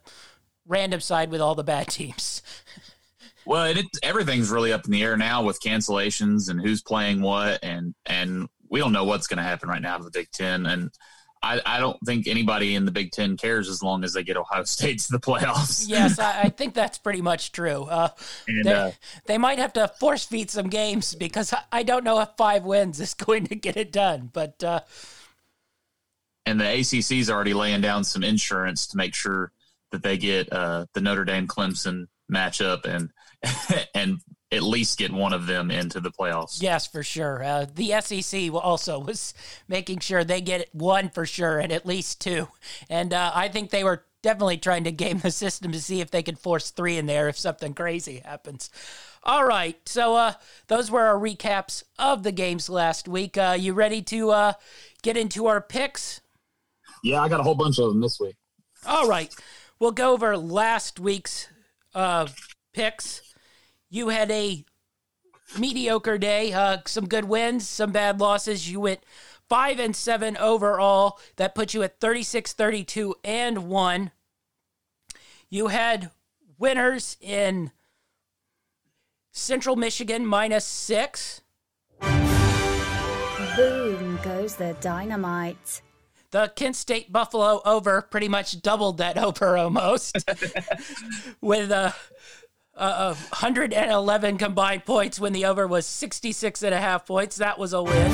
random 0.67 0.99
side 0.99 1.29
with 1.29 1.41
all 1.41 1.55
the 1.55 1.63
bad 1.63 1.87
teams. 1.87 2.41
Well, 3.47 3.65
it, 3.65 3.85
everything's 4.01 4.49
really 4.49 4.73
up 4.73 4.85
in 4.85 4.91
the 4.91 5.03
air 5.03 5.15
now 5.17 5.43
with 5.43 5.61
cancellations 5.61 6.49
and 6.49 6.59
who's 6.59 6.81
playing 6.81 7.21
what, 7.21 7.59
and 7.61 7.93
and 8.07 8.49
we 8.69 8.79
don't 8.79 8.91
know 8.91 9.03
what's 9.03 9.27
going 9.27 9.37
to 9.37 9.43
happen 9.43 9.69
right 9.69 9.81
now 9.81 9.97
to 9.97 10.03
the 10.03 10.09
Big 10.09 10.31
Ten. 10.31 10.65
And 10.65 10.89
I, 11.45 11.61
I 11.63 11.79
don't 11.79 11.99
think 12.03 12.27
anybody 12.27 12.73
in 12.73 12.85
the 12.85 12.91
Big 12.91 13.11
Ten 13.11 13.37
cares 13.37 13.69
as 13.69 13.83
long 13.83 14.03
as 14.03 14.13
they 14.13 14.23
get 14.23 14.35
Ohio 14.35 14.63
State 14.65 14.99
to 15.01 15.11
the 15.11 15.19
playoffs. 15.19 15.87
yes, 15.87 16.17
I, 16.17 16.43
I 16.43 16.49
think 16.57 16.73
that's 16.73 16.97
pretty 16.97 17.21
much 17.21 17.51
true. 17.51 17.83
Uh, 17.83 18.09
and, 18.47 18.65
they, 18.65 18.73
uh, 18.73 18.91
they 19.27 19.37
might 19.37 19.59
have 19.59 19.73
to 19.73 19.87
force 19.99 20.25
feed 20.25 20.49
some 20.49 20.69
games 20.69 21.13
because 21.13 21.53
I, 21.53 21.61
I 21.71 21.83
don't 21.83 22.03
know 22.03 22.19
if 22.19 22.29
five 22.35 22.63
wins 22.63 22.99
is 22.99 23.13
going 23.25 23.45
to 23.47 23.55
get 23.55 23.77
it 23.77 23.91
done. 23.91 24.31
But 24.33 24.63
uh, 24.63 24.79
and 26.47 26.59
the 26.59 26.65
ACC's 26.65 27.29
already 27.29 27.53
laying 27.53 27.81
down 27.81 28.03
some 28.03 28.23
insurance 28.23 28.87
to 28.87 28.97
make 28.97 29.13
sure 29.13 29.51
that 29.91 30.01
they 30.01 30.17
get 30.17 30.51
uh, 30.51 30.87
the 30.93 31.01
Notre 31.01 31.25
Dame 31.25 31.47
Clemson 31.47 32.07
matchup 32.31 32.85
and 32.85 33.11
and 33.93 34.19
at 34.55 34.63
least 34.63 34.97
get 34.97 35.11
one 35.11 35.33
of 35.33 35.47
them 35.47 35.69
into 35.69 35.99
the 35.99 36.11
playoffs. 36.11 36.61
Yes, 36.61 36.87
for 36.87 37.03
sure. 37.03 37.43
Uh, 37.43 37.65
the 37.73 37.99
SEC 38.01 38.53
also 38.53 38.99
was 39.05 39.33
making 39.67 39.99
sure 39.99 40.23
they 40.23 40.41
get 40.41 40.73
one 40.73 41.09
for 41.09 41.25
sure 41.25 41.59
and 41.59 41.71
at 41.71 41.85
least 41.85 42.21
two. 42.21 42.47
And 42.89 43.13
uh, 43.13 43.31
I 43.33 43.49
think 43.49 43.69
they 43.69 43.83
were 43.83 44.03
definitely 44.21 44.57
trying 44.57 44.83
to 44.85 44.91
game 44.91 45.19
the 45.19 45.31
system 45.31 45.71
to 45.71 45.79
see 45.79 46.01
if 46.01 46.09
they 46.09 46.23
could 46.23 46.39
force 46.39 46.71
three 46.71 46.97
in 46.97 47.05
there 47.05 47.27
if 47.27 47.37
something 47.37 47.73
crazy 47.73 48.21
happens. 48.25 48.69
All 49.23 49.45
right, 49.45 49.77
so 49.87 50.15
uh, 50.15 50.33
those 50.67 50.91
were 50.91 51.01
our 51.01 51.15
recaps 51.15 51.83
of 51.97 52.21
the 52.21 52.31
games 52.31 52.69
last 52.69 53.07
week. 53.07 53.37
Uh, 53.37 53.55
you 53.57 53.73
ready 53.73 54.03
to 54.03 54.29
uh, 54.29 54.53
get 55.01 55.17
into 55.17 55.47
our 55.47 55.59
picks? 55.61 56.21
Yeah, 57.03 57.21
I 57.21 57.29
got 57.29 57.39
a 57.39 57.43
whole 57.43 57.55
bunch 57.55 57.79
of 57.79 57.89
them 57.89 58.01
this 58.01 58.19
week. 58.19 58.35
All 58.85 59.07
right, 59.07 59.33
we'll 59.79 59.91
go 59.91 60.13
over 60.13 60.37
last 60.37 60.99
week's 60.99 61.47
uh, 61.95 62.27
picks. 62.73 63.21
You 63.89 64.09
had 64.09 64.31
a 64.31 64.65
mediocre 65.57 66.17
day, 66.17 66.51
uh, 66.53 66.77
some 66.85 67.07
good 67.07 67.25
wins, 67.25 67.67
some 67.67 67.91
bad 67.91 68.19
losses. 68.19 68.69
You 68.69 68.79
went 68.81 69.01
five 69.47 69.79
and 69.79 69.95
seven 69.95 70.37
overall. 70.37 71.19
That 71.37 71.55
put 71.55 71.73
you 71.73 71.83
at 71.83 71.99
36, 71.99 72.53
32, 72.53 73.15
and 73.23 73.67
one. 73.67 74.11
You 75.49 75.67
had 75.67 76.11
winners 76.57 77.17
in 77.21 77.71
Central 79.31 79.75
Michigan 79.75 80.25
minus 80.25 80.65
six. 80.65 81.41
Boom 83.55 84.19
goes 84.23 84.55
the 84.55 84.75
dynamite. 84.81 85.81
The 86.31 86.51
Kent 86.55 86.75
State 86.75 87.13
Buffalo 87.13 87.61
over 87.63 88.01
pretty 88.01 88.27
much 88.27 88.61
doubled 88.61 88.97
that 88.97 89.17
over 89.23 89.57
almost 89.57 90.17
with 91.41 91.71
a. 91.71 91.93
Uh, 92.75 93.13
111 93.13 94.37
combined 94.37 94.83
points 94.83 95.17
when 95.17 95.31
the 95.31 95.45
over 95.45 95.65
was 95.65 95.85
66 95.85 96.61
and 96.61 96.73
a 96.73 96.79
half 96.79 97.05
points. 97.05 97.37
That 97.37 97.57
was 97.57 97.71
a 97.71 97.81
win. 97.81 98.11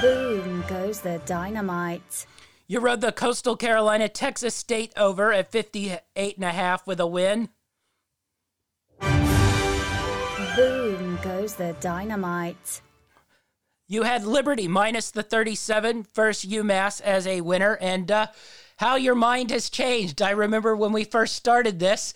Boom 0.00 0.64
goes 0.66 1.00
the 1.00 1.20
dynamite. 1.26 2.26
You 2.66 2.80
rode 2.80 3.02
the 3.02 3.12
Coastal 3.12 3.54
Carolina 3.54 4.08
Texas 4.08 4.54
State 4.54 4.92
over 4.96 5.32
at 5.32 5.52
58 5.52 6.36
and 6.36 6.44
a 6.44 6.50
half 6.50 6.86
with 6.86 6.98
a 6.98 7.06
win. 7.06 7.50
Boom 9.00 11.18
goes 11.22 11.56
the 11.56 11.76
dynamite. 11.80 12.80
You 13.86 14.02
had 14.02 14.24
Liberty 14.24 14.66
minus 14.66 15.10
the 15.10 15.22
37 15.22 16.06
versus 16.14 16.50
UMass 16.50 17.00
as 17.02 17.26
a 17.26 17.42
winner, 17.42 17.76
and 17.80 18.10
uh, 18.10 18.26
how 18.76 18.96
your 18.96 19.14
mind 19.14 19.50
has 19.50 19.70
changed. 19.70 20.20
I 20.20 20.30
remember 20.30 20.76
when 20.76 20.92
we 20.92 21.04
first 21.04 21.34
started 21.34 21.78
this, 21.78 22.12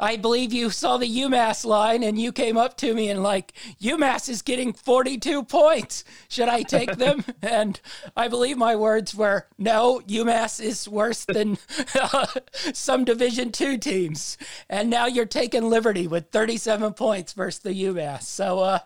I 0.00 0.16
believe 0.16 0.52
you 0.52 0.70
saw 0.70 0.96
the 0.96 1.08
UMass 1.08 1.64
line 1.64 2.02
and 2.02 2.18
you 2.18 2.32
came 2.32 2.56
up 2.56 2.76
to 2.78 2.94
me 2.94 3.10
and, 3.10 3.22
like, 3.22 3.52
UMass 3.80 4.28
is 4.28 4.42
getting 4.42 4.72
42 4.72 5.44
points. 5.44 6.04
Should 6.28 6.48
I 6.48 6.62
take 6.62 6.96
them? 6.96 7.24
and 7.42 7.78
I 8.16 8.28
believe 8.28 8.56
my 8.56 8.74
words 8.74 9.14
were, 9.14 9.46
no, 9.58 10.00
UMass 10.06 10.62
is 10.62 10.88
worse 10.88 11.24
than 11.24 11.58
uh, 11.94 12.26
some 12.72 13.04
Division 13.04 13.52
two 13.52 13.76
teams. 13.76 14.38
And 14.68 14.88
now 14.88 15.06
you're 15.06 15.26
taking 15.26 15.68
Liberty 15.68 16.06
with 16.06 16.30
37 16.30 16.94
points 16.94 17.34
versus 17.34 17.60
the 17.60 17.84
UMass. 17.84 18.22
So, 18.22 18.60
uh, 18.60 18.78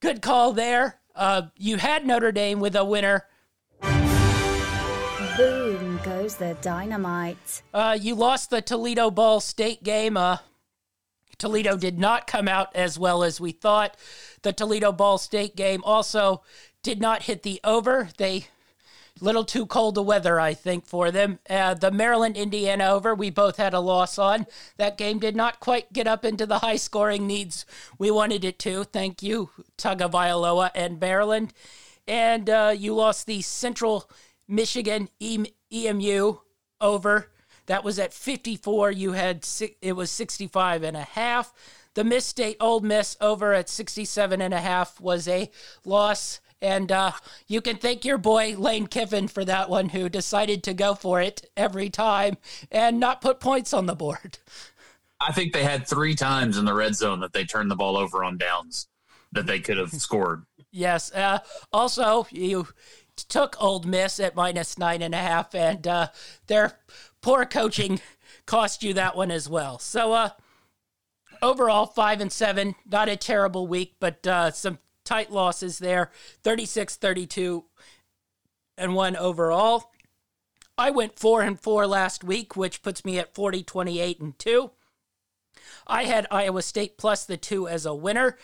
good 0.00 0.22
call 0.22 0.52
there. 0.52 1.00
Uh, 1.16 1.48
you 1.56 1.78
had 1.78 2.06
Notre 2.06 2.32
Dame 2.32 2.60
with 2.60 2.76
a 2.76 2.84
winner. 2.84 3.26
Boom 5.36 6.00
goes 6.02 6.36
the 6.36 6.56
dynamite. 6.62 7.62
Uh, 7.74 7.98
you 8.00 8.14
lost 8.14 8.48
the 8.48 8.62
Toledo 8.62 9.10
Ball 9.10 9.40
State 9.40 9.82
game. 9.82 10.16
Uh, 10.16 10.38
Toledo 11.36 11.76
did 11.76 11.98
not 11.98 12.26
come 12.26 12.48
out 12.48 12.74
as 12.74 12.98
well 12.98 13.22
as 13.22 13.38
we 13.38 13.52
thought. 13.52 13.96
The 14.42 14.54
Toledo 14.54 14.92
Ball 14.92 15.18
State 15.18 15.54
game 15.54 15.82
also 15.84 16.42
did 16.82 17.00
not 17.02 17.24
hit 17.24 17.42
the 17.42 17.60
over. 17.64 18.08
They 18.16 18.46
little 19.20 19.44
too 19.44 19.66
cold 19.66 19.94
the 19.94 20.02
weather, 20.02 20.40
I 20.40 20.54
think, 20.54 20.86
for 20.86 21.10
them. 21.10 21.38
Uh, 21.48 21.74
the 21.74 21.90
Maryland 21.90 22.36
Indiana 22.36 22.86
over, 22.86 23.14
we 23.14 23.30
both 23.30 23.56
had 23.56 23.74
a 23.74 23.80
loss 23.80 24.18
on. 24.18 24.46
That 24.78 24.98
game 24.98 25.18
did 25.18 25.36
not 25.36 25.60
quite 25.60 25.92
get 25.92 26.06
up 26.06 26.24
into 26.24 26.46
the 26.46 26.60
high 26.60 26.76
scoring 26.76 27.26
needs 27.26 27.66
we 27.98 28.10
wanted 28.10 28.44
it 28.44 28.58
to. 28.60 28.84
Thank 28.84 29.22
you, 29.22 29.50
Tagovailoa 29.76 30.70
and 30.74 31.00
Maryland. 31.00 31.52
And 32.08 32.48
uh, 32.48 32.74
you 32.76 32.94
lost 32.94 33.26
the 33.26 33.42
Central 33.42 34.08
Michigan 34.48 35.08
e- 35.20 35.46
EMU 35.72 36.38
over. 36.80 37.30
That 37.66 37.84
was 37.84 37.98
at 37.98 38.12
54. 38.12 38.92
You 38.92 39.12
had 39.12 39.46
it 39.82 39.92
was 39.94 40.10
65 40.10 40.82
and 40.82 40.96
a 40.96 41.02
half. 41.02 41.52
The 41.94 42.04
Miss 42.04 42.26
State 42.26 42.58
Ole 42.60 42.80
Miss 42.80 43.16
over 43.20 43.54
at 43.54 43.68
67 43.68 44.40
and 44.40 44.54
a 44.54 44.60
half 44.60 45.00
was 45.00 45.26
a 45.26 45.50
loss. 45.84 46.40
And 46.62 46.90
uh, 46.90 47.12
you 47.48 47.60
can 47.60 47.76
thank 47.76 48.04
your 48.04 48.18
boy 48.18 48.54
Lane 48.56 48.86
Kiffin 48.86 49.28
for 49.28 49.44
that 49.44 49.68
one, 49.68 49.90
who 49.90 50.08
decided 50.08 50.62
to 50.64 50.74
go 50.74 50.94
for 50.94 51.20
it 51.20 51.50
every 51.56 51.90
time 51.90 52.36
and 52.70 52.98
not 52.98 53.20
put 53.20 53.40
points 53.40 53.74
on 53.74 53.86
the 53.86 53.94
board. 53.94 54.38
I 55.20 55.32
think 55.32 55.52
they 55.52 55.64
had 55.64 55.86
three 55.86 56.14
times 56.14 56.58
in 56.58 56.64
the 56.64 56.74
red 56.74 56.94
zone 56.94 57.20
that 57.20 57.32
they 57.32 57.44
turned 57.44 57.70
the 57.70 57.76
ball 57.76 57.96
over 57.96 58.22
on 58.22 58.38
downs 58.38 58.88
that 59.32 59.46
they 59.46 59.60
could 59.60 59.78
have 59.78 59.92
scored. 59.92 60.44
Yes. 60.70 61.12
Uh, 61.12 61.38
also, 61.72 62.26
you 62.30 62.68
took 63.16 63.56
Ole 63.62 63.82
Miss 63.82 64.20
at 64.20 64.36
minus 64.36 64.78
nine 64.78 65.02
and 65.02 65.14
a 65.14 65.18
half, 65.18 65.54
and 65.54 65.86
uh, 65.86 66.08
their 66.46 66.78
poor 67.20 67.44
coaching 67.44 68.00
cost 68.46 68.82
you 68.82 68.94
that 68.94 69.16
one 69.16 69.30
as 69.30 69.48
well. 69.48 69.78
So, 69.78 70.12
uh, 70.12 70.30
overall, 71.42 71.86
five 71.86 72.20
and 72.20 72.32
seven, 72.32 72.74
not 72.86 73.08
a 73.08 73.16
terrible 73.16 73.66
week, 73.66 73.96
but 74.00 74.26
uh, 74.26 74.50
some 74.50 74.78
tight 75.04 75.30
losses 75.30 75.78
there 75.78 76.10
36 76.42 76.96
32 76.96 77.64
and 78.76 78.94
one 78.94 79.16
overall. 79.16 79.92
I 80.78 80.90
went 80.90 81.18
four 81.18 81.42
and 81.42 81.58
four 81.58 81.86
last 81.86 82.22
week, 82.22 82.56
which 82.56 82.82
puts 82.82 83.04
me 83.04 83.18
at 83.18 83.34
40 83.34 83.62
28 83.62 84.20
and 84.20 84.38
two. 84.38 84.72
I 85.86 86.04
had 86.04 86.26
Iowa 86.30 86.62
State 86.62 86.98
plus 86.98 87.24
the 87.24 87.36
two 87.36 87.66
as 87.66 87.86
a 87.86 87.94
winner. 87.94 88.36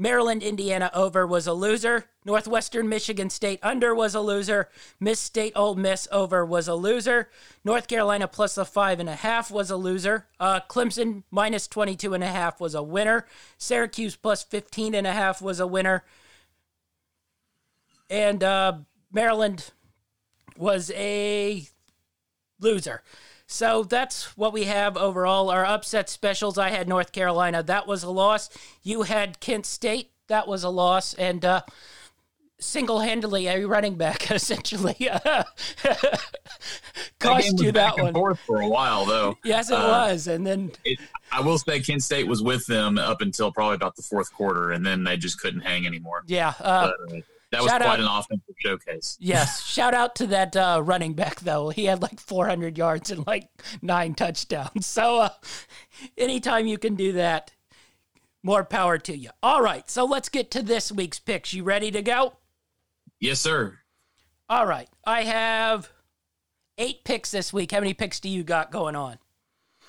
Maryland, 0.00 0.44
Indiana 0.44 0.90
over 0.94 1.26
was 1.26 1.48
a 1.48 1.52
loser. 1.52 2.04
Northwestern, 2.24 2.88
Michigan 2.88 3.28
State 3.30 3.58
under 3.64 3.92
was 3.94 4.14
a 4.14 4.20
loser. 4.20 4.68
Miss 5.00 5.18
State, 5.18 5.52
Ole 5.56 5.74
Miss 5.74 6.06
over 6.12 6.46
was 6.46 6.68
a 6.68 6.74
loser. 6.74 7.28
North 7.64 7.88
Carolina 7.88 8.28
plus 8.28 8.56
a 8.56 8.64
five 8.64 9.00
and 9.00 9.08
a 9.08 9.16
half 9.16 9.50
was 9.50 9.70
a 9.70 9.76
loser. 9.76 10.28
Uh, 10.38 10.60
Clemson 10.68 11.24
minus 11.32 11.66
22 11.66 12.14
and 12.14 12.22
a 12.22 12.28
half 12.28 12.60
was 12.60 12.74
a 12.76 12.82
winner. 12.82 13.26
Syracuse 13.58 14.14
plus 14.14 14.44
15 14.44 14.94
and 14.94 15.06
a 15.06 15.12
half 15.12 15.42
was 15.42 15.58
a 15.58 15.66
winner. 15.66 16.04
and 18.08 18.42
uh, 18.44 18.78
Maryland 19.12 19.72
was 20.56 20.90
a 20.92 21.66
loser. 22.60 23.02
So 23.50 23.82
that's 23.82 24.36
what 24.36 24.52
we 24.52 24.64
have 24.64 24.98
overall. 24.98 25.50
Our 25.50 25.64
upset 25.64 26.10
specials 26.10 26.58
I 26.58 26.68
had 26.68 26.86
North 26.86 27.12
Carolina. 27.12 27.62
That 27.62 27.86
was 27.86 28.02
a 28.02 28.10
loss. 28.10 28.50
You 28.82 29.02
had 29.02 29.40
Kent 29.40 29.64
State. 29.64 30.10
That 30.26 30.46
was 30.46 30.64
a 30.64 30.68
loss. 30.68 31.14
And 31.14 31.42
uh, 31.46 31.62
single 32.60 33.00
handedly 33.00 33.46
a 33.46 33.64
running 33.64 33.94
back 33.96 34.30
essentially 34.30 34.96
cost 37.18 37.58
you 37.58 37.72
that 37.72 37.98
one. 37.98 38.12
Forth 38.12 38.38
for 38.40 38.60
a 38.60 38.68
while, 38.68 39.06
though. 39.06 39.38
Yes, 39.42 39.70
it 39.70 39.74
uh, 39.74 39.88
was. 39.88 40.26
And 40.26 40.46
then 40.46 40.70
it, 40.84 40.98
I 41.32 41.40
will 41.40 41.56
say 41.56 41.80
Kent 41.80 42.02
State 42.02 42.28
was 42.28 42.42
with 42.42 42.66
them 42.66 42.98
up 42.98 43.22
until 43.22 43.50
probably 43.50 43.76
about 43.76 43.96
the 43.96 44.02
fourth 44.02 44.30
quarter, 44.30 44.72
and 44.72 44.84
then 44.84 45.04
they 45.04 45.16
just 45.16 45.40
couldn't 45.40 45.62
hang 45.62 45.86
anymore. 45.86 46.22
Yeah. 46.26 46.52
Uh, 46.60 46.90
but, 47.08 47.16
uh, 47.16 47.20
that 47.50 47.62
was 47.62 47.70
quite 47.70 47.82
out, 47.82 48.00
an 48.00 48.06
offensive 48.06 48.54
showcase. 48.58 49.16
Yes. 49.20 49.62
shout 49.66 49.94
out 49.94 50.16
to 50.16 50.26
that 50.28 50.54
uh, 50.56 50.82
running 50.84 51.14
back, 51.14 51.40
though. 51.40 51.70
He 51.70 51.86
had 51.86 52.02
like 52.02 52.20
400 52.20 52.76
yards 52.76 53.10
and 53.10 53.26
like 53.26 53.48
nine 53.80 54.14
touchdowns. 54.14 54.86
So 54.86 55.20
uh, 55.20 55.28
anytime 56.16 56.66
you 56.66 56.78
can 56.78 56.94
do 56.94 57.12
that, 57.12 57.52
more 58.42 58.64
power 58.64 58.98
to 58.98 59.16
you. 59.16 59.30
All 59.42 59.62
right. 59.62 59.88
So 59.90 60.04
let's 60.04 60.28
get 60.28 60.50
to 60.52 60.62
this 60.62 60.92
week's 60.92 61.18
picks. 61.18 61.52
You 61.52 61.64
ready 61.64 61.90
to 61.90 62.02
go? 62.02 62.34
Yes, 63.20 63.40
sir. 63.40 63.78
All 64.48 64.66
right. 64.66 64.88
I 65.04 65.22
have 65.22 65.90
eight 66.76 67.04
picks 67.04 67.30
this 67.30 67.52
week. 67.52 67.72
How 67.72 67.80
many 67.80 67.94
picks 67.94 68.20
do 68.20 68.28
you 68.28 68.42
got 68.42 68.70
going 68.70 68.96
on? 68.96 69.18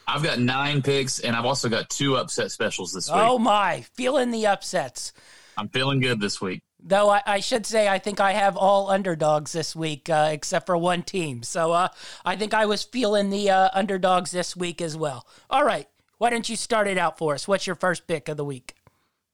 I've 0.08 0.24
got 0.24 0.40
nine 0.40 0.82
picks, 0.82 1.20
and 1.20 1.36
I've 1.36 1.46
also 1.46 1.70
got 1.70 1.90
two 1.90 2.18
upset 2.18 2.52
specials 2.52 2.92
this 2.94 3.10
week. 3.10 3.18
Oh, 3.20 3.38
my. 3.38 3.86
Feeling 3.94 4.32
the 4.32 4.48
upsets. 4.48 5.14
I'm 5.56 5.70
feeling 5.70 6.00
good 6.00 6.20
this 6.20 6.42
week. 6.42 6.64
Though 6.82 7.10
I, 7.10 7.22
I, 7.26 7.40
should 7.42 7.66
say, 7.66 7.88
I 7.90 8.00
think 8.00 8.20
I 8.20 8.32
have 8.32 8.56
all 8.56 8.90
underdogs 8.90 9.52
this 9.52 9.76
week, 9.76 10.10
uh, 10.10 10.30
except 10.32 10.66
for 10.66 10.78
one 10.78 11.04
team. 11.04 11.44
So 11.44 11.74
uh, 11.74 11.90
I 12.24 12.36
think 12.36 12.54
I 12.54 12.66
was 12.66 12.84
feeling 12.84 13.30
the 13.30 13.50
uh, 13.50 13.70
underdogs 13.74 14.32
this 14.32 14.56
week 14.56 14.82
as 14.82 14.96
well. 14.96 15.28
All 15.50 15.66
right. 15.66 15.88
Why 16.20 16.30
don't 16.30 16.48
you 16.48 16.56
start 16.56 16.88
it 16.88 16.98
out 16.98 17.18
for 17.18 17.34
us? 17.34 17.48
What's 17.48 17.68
your 17.68 17.76
first 17.76 18.08
pick 18.08 18.30
of 18.30 18.38
the 18.38 18.46
week? 18.46 18.76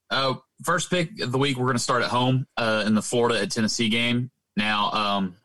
Uh, 0.09 0.35
first 0.63 0.89
pick 0.89 1.19
of 1.19 1.31
the 1.31 1.37
week, 1.37 1.57
we're 1.57 1.65
going 1.65 1.77
to 1.77 1.83
start 1.83 2.03
at 2.03 2.09
home 2.09 2.47
uh, 2.57 2.83
in 2.85 2.95
the 2.95 3.01
Florida 3.01 3.41
at 3.41 3.51
Tennessee 3.51 3.89
game. 3.89 4.31
Now, 4.55 4.91
um, 4.91 5.35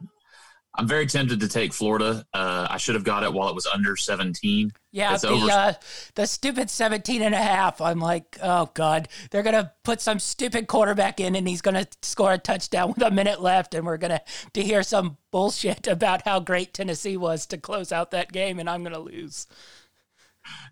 I'm 0.76 0.86
very 0.86 1.06
tempted 1.06 1.40
to 1.40 1.48
take 1.48 1.72
Florida. 1.72 2.24
Uh, 2.32 2.68
I 2.70 2.76
should 2.76 2.94
have 2.94 3.02
got 3.02 3.24
it 3.24 3.32
while 3.32 3.48
it 3.48 3.54
was 3.54 3.66
under 3.66 3.96
17. 3.96 4.70
Yeah, 4.92 5.16
the, 5.16 5.28
over- 5.28 5.50
uh, 5.50 5.72
the 6.14 6.26
stupid 6.26 6.70
17 6.70 7.22
and 7.22 7.34
a 7.34 7.38
half. 7.38 7.80
I'm 7.80 7.98
like, 7.98 8.38
oh, 8.40 8.70
God. 8.74 9.08
They're 9.30 9.42
going 9.42 9.56
to 9.56 9.72
put 9.82 10.00
some 10.00 10.20
stupid 10.20 10.68
quarterback 10.68 11.18
in 11.18 11.34
and 11.34 11.48
he's 11.48 11.60
going 11.60 11.74
to 11.74 11.88
score 12.02 12.32
a 12.32 12.38
touchdown 12.38 12.90
with 12.90 13.02
a 13.02 13.10
minute 13.10 13.40
left. 13.40 13.74
And 13.74 13.84
we're 13.84 13.96
going 13.96 14.12
to 14.12 14.22
to 14.52 14.62
hear 14.62 14.84
some 14.84 15.16
bullshit 15.32 15.88
about 15.88 16.22
how 16.24 16.38
great 16.38 16.72
Tennessee 16.72 17.16
was 17.16 17.46
to 17.46 17.58
close 17.58 17.90
out 17.90 18.12
that 18.12 18.30
game. 18.30 18.60
And 18.60 18.70
I'm 18.70 18.82
going 18.82 18.94
to 18.94 19.00
lose. 19.00 19.48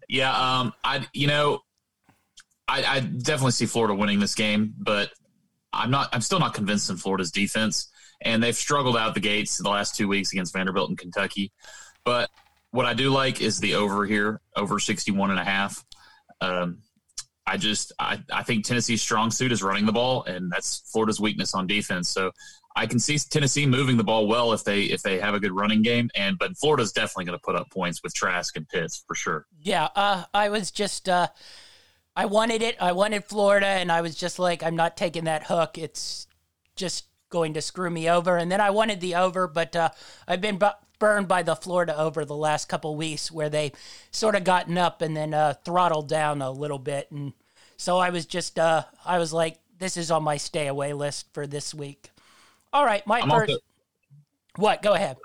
Yeah. 0.08 0.30
Um, 0.32 0.72
I, 0.84 1.06
you 1.12 1.26
know, 1.26 1.60
I, 2.68 2.84
I 2.84 3.00
definitely 3.00 3.52
see 3.52 3.66
Florida 3.66 3.94
winning 3.94 4.20
this 4.20 4.34
game, 4.34 4.74
but 4.78 5.10
I'm 5.72 5.90
not. 5.90 6.10
I'm 6.12 6.20
still 6.20 6.38
not 6.38 6.54
convinced 6.54 6.90
in 6.90 6.96
Florida's 6.96 7.30
defense, 7.30 7.88
and 8.20 8.42
they've 8.42 8.56
struggled 8.56 8.96
out 8.96 9.14
the 9.14 9.20
gates 9.20 9.58
the 9.58 9.68
last 9.68 9.94
two 9.94 10.08
weeks 10.08 10.32
against 10.32 10.52
Vanderbilt 10.52 10.88
and 10.88 10.98
Kentucky. 10.98 11.52
But 12.04 12.30
what 12.70 12.86
I 12.86 12.94
do 12.94 13.10
like 13.10 13.40
is 13.40 13.60
the 13.60 13.74
over 13.74 14.04
here, 14.04 14.40
over 14.56 14.78
61 14.78 15.30
and 15.30 15.38
a 15.38 15.44
half. 15.44 15.84
Um, 16.40 16.78
I 17.46 17.56
just 17.56 17.92
I, 17.98 18.22
I 18.32 18.42
think 18.42 18.64
Tennessee's 18.64 19.00
strong 19.00 19.30
suit 19.30 19.52
is 19.52 19.62
running 19.62 19.86
the 19.86 19.92
ball, 19.92 20.24
and 20.24 20.52
that's 20.52 20.82
Florida's 20.92 21.18
weakness 21.18 21.54
on 21.54 21.66
defense. 21.66 22.08
So 22.10 22.30
I 22.76 22.86
can 22.86 22.98
see 22.98 23.18
Tennessee 23.18 23.64
moving 23.66 23.96
the 23.96 24.04
ball 24.04 24.26
well 24.26 24.52
if 24.52 24.64
they 24.64 24.82
if 24.82 25.02
they 25.02 25.18
have 25.18 25.34
a 25.34 25.40
good 25.40 25.52
running 25.52 25.80
game, 25.80 26.10
and 26.14 26.38
but 26.38 26.56
Florida's 26.58 26.92
definitely 26.92 27.24
going 27.24 27.38
to 27.38 27.42
put 27.42 27.56
up 27.56 27.70
points 27.70 28.02
with 28.02 28.12
Trask 28.12 28.54
and 28.56 28.68
Pitts 28.68 29.02
for 29.06 29.14
sure. 29.14 29.46
Yeah, 29.60 29.88
uh, 29.96 30.24
I 30.34 30.50
was 30.50 30.70
just. 30.70 31.08
Uh 31.08 31.28
I 32.18 32.24
wanted 32.24 32.62
it. 32.62 32.74
I 32.80 32.90
wanted 32.90 33.24
Florida, 33.26 33.68
and 33.68 33.92
I 33.92 34.00
was 34.00 34.16
just 34.16 34.40
like, 34.40 34.64
I'm 34.64 34.74
not 34.74 34.96
taking 34.96 35.24
that 35.24 35.44
hook. 35.44 35.78
It's 35.78 36.26
just 36.74 37.06
going 37.30 37.54
to 37.54 37.62
screw 37.62 37.90
me 37.90 38.08
over. 38.08 38.36
And 38.36 38.50
then 38.50 38.60
I 38.60 38.70
wanted 38.70 39.00
the 39.00 39.14
over, 39.16 39.46
but 39.46 39.74
uh, 39.76 39.90
I've 40.26 40.40
been 40.40 40.58
bu- 40.58 40.68
burned 40.98 41.28
by 41.28 41.42
the 41.42 41.54
Florida 41.54 41.96
over 41.98 42.24
the 42.24 42.36
last 42.36 42.68
couple 42.68 42.96
weeks, 42.96 43.30
where 43.30 43.48
they 43.48 43.72
sort 44.10 44.34
of 44.34 44.44
gotten 44.44 44.76
up 44.78 45.02
and 45.02 45.16
then 45.16 45.34
uh, 45.34 45.54
throttled 45.64 46.08
down 46.08 46.42
a 46.42 46.50
little 46.50 46.78
bit, 46.78 47.10
and 47.10 47.32
so 47.76 47.98
I 47.98 48.10
was 48.10 48.26
just, 48.26 48.58
uh, 48.58 48.82
I 49.04 49.18
was 49.18 49.32
like, 49.32 49.58
this 49.78 49.96
is 49.96 50.10
on 50.10 50.24
my 50.24 50.36
stay 50.36 50.66
away 50.66 50.92
list 50.92 51.32
for 51.32 51.46
this 51.46 51.72
week. 51.72 52.10
All 52.72 52.84
right, 52.84 53.06
my 53.06 53.20
I'm 53.20 53.30
first. 53.30 53.50
Also- 53.50 53.62
what? 54.56 54.82
Go 54.82 54.94
ahead. 54.94 55.16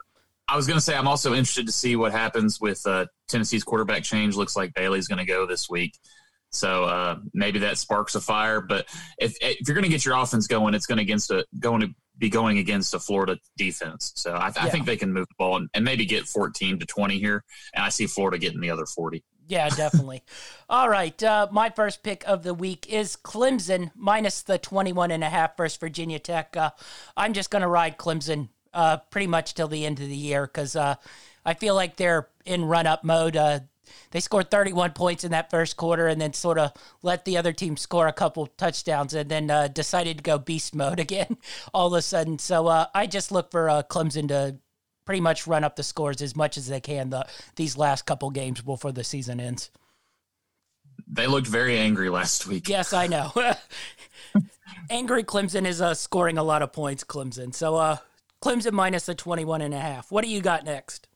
I 0.47 0.55
was 0.55 0.67
going 0.67 0.77
to 0.77 0.81
say 0.81 0.95
I'm 0.95 1.07
also 1.07 1.31
interested 1.31 1.65
to 1.65 1.71
see 1.71 1.95
what 1.95 2.11
happens 2.11 2.61
with 2.61 2.85
uh, 2.85 3.07
Tennessee's 3.27 3.63
quarterback 3.63 4.03
change. 4.03 4.35
Looks 4.35 4.55
like 4.55 4.73
Bailey's 4.75 5.07
going 5.07 5.17
to 5.17 5.25
go 5.25 5.47
this 5.47 5.69
week. 5.69 5.97
So 6.53 6.85
uh, 6.85 7.19
maybe 7.33 7.59
that 7.59 7.77
sparks 7.77 8.15
a 8.15 8.21
fire. 8.21 8.61
But 8.61 8.87
if 9.17 9.35
if 9.41 9.67
you're 9.67 9.75
going 9.75 9.83
to 9.83 9.89
get 9.89 10.05
your 10.05 10.17
offense 10.17 10.47
going, 10.47 10.73
it's 10.73 10.85
going 10.85 10.99
against 10.99 11.31
a 11.31 11.45
going 11.59 11.81
to 11.81 11.89
be 12.17 12.29
going 12.29 12.59
against 12.59 12.93
a 12.93 12.99
Florida 12.99 13.37
defense. 13.57 14.13
So 14.15 14.31
I, 14.31 14.47
yeah. 14.47 14.63
I 14.63 14.69
think 14.69 14.85
they 14.85 14.97
can 14.97 15.11
move 15.11 15.27
the 15.27 15.35
ball 15.37 15.57
and, 15.57 15.69
and, 15.73 15.83
maybe 15.83 16.05
get 16.05 16.27
14 16.27 16.79
to 16.79 16.85
20 16.85 17.17
here. 17.17 17.43
And 17.73 17.83
I 17.83 17.89
see 17.89 18.05
Florida 18.05 18.37
getting 18.37 18.61
the 18.61 18.69
other 18.69 18.85
40. 18.85 19.23
Yeah, 19.47 19.69
definitely. 19.69 20.23
All 20.69 20.89
right. 20.89 21.21
Uh, 21.21 21.47
my 21.51 21.69
first 21.69 22.03
pick 22.03 22.23
of 22.27 22.43
the 22.43 22.53
week 22.53 22.87
is 22.87 23.15
Clemson 23.15 23.91
minus 23.95 24.43
the 24.43 24.57
21 24.57 25.11
and 25.11 25.23
a 25.23 25.29
half 25.29 25.57
versus 25.57 25.77
Virginia 25.77 26.19
Tech. 26.19 26.55
Uh, 26.55 26.71
I'm 27.17 27.33
just 27.33 27.49
going 27.49 27.61
to 27.63 27.67
ride 27.67 27.97
Clemson 27.97 28.49
uh, 28.73 28.97
pretty 29.09 29.27
much 29.27 29.53
till 29.53 29.67
the 29.67 29.85
end 29.85 29.99
of 29.99 30.07
the 30.07 30.15
year 30.15 30.45
because 30.45 30.75
uh, 30.75 30.95
I 31.45 31.55
feel 31.55 31.75
like 31.75 31.97
they're 31.97 32.29
in 32.45 32.65
run 32.65 32.87
up 32.87 33.03
mode. 33.03 33.35
They 34.11 34.19
scored 34.19 34.51
31 34.51 34.91
points 34.91 35.23
in 35.23 35.31
that 35.31 35.49
first 35.49 35.77
quarter 35.77 36.07
and 36.07 36.19
then 36.19 36.33
sort 36.33 36.57
of 36.59 36.71
let 37.01 37.25
the 37.25 37.37
other 37.37 37.53
team 37.53 37.77
score 37.77 38.07
a 38.07 38.13
couple 38.13 38.47
touchdowns 38.47 39.13
and 39.13 39.29
then 39.29 39.49
uh, 39.49 39.67
decided 39.67 40.17
to 40.17 40.23
go 40.23 40.37
beast 40.37 40.75
mode 40.75 40.99
again 40.99 41.37
all 41.73 41.87
of 41.87 41.93
a 41.93 42.01
sudden. 42.01 42.39
So 42.39 42.67
uh, 42.67 42.87
I 42.93 43.07
just 43.07 43.31
look 43.31 43.51
for 43.51 43.69
uh, 43.69 43.83
Clemson 43.83 44.27
to 44.29 44.57
pretty 45.05 45.21
much 45.21 45.47
run 45.47 45.63
up 45.63 45.75
the 45.75 45.83
scores 45.83 46.21
as 46.21 46.35
much 46.35 46.57
as 46.57 46.67
they 46.67 46.79
can 46.79 47.09
the, 47.09 47.25
these 47.55 47.77
last 47.77 48.05
couple 48.05 48.29
games 48.29 48.61
before 48.61 48.91
the 48.91 49.03
season 49.03 49.39
ends. 49.39 49.69
They 51.07 51.27
looked 51.27 51.47
very 51.47 51.77
angry 51.77 52.09
last 52.09 52.47
week. 52.47 52.69
Yes, 52.69 52.93
I 52.93 53.07
know. 53.07 53.31
angry 54.89 55.23
Clemson 55.23 55.65
is 55.65 55.81
uh, 55.81 55.93
scoring 55.93 56.37
a 56.37 56.43
lot 56.43 56.61
of 56.61 56.71
points, 56.71 57.03
Clemson. 57.03 57.53
So 57.53 57.75
uh, 57.75 57.97
Clemson 58.41 58.71
minus 58.71 59.05
the 59.05 59.15
21 59.15 59.61
and 59.61 59.73
a 59.73 59.79
half. 59.79 60.11
What 60.11 60.23
do 60.23 60.29
you 60.29 60.41
got 60.41 60.65
next? 60.65 61.07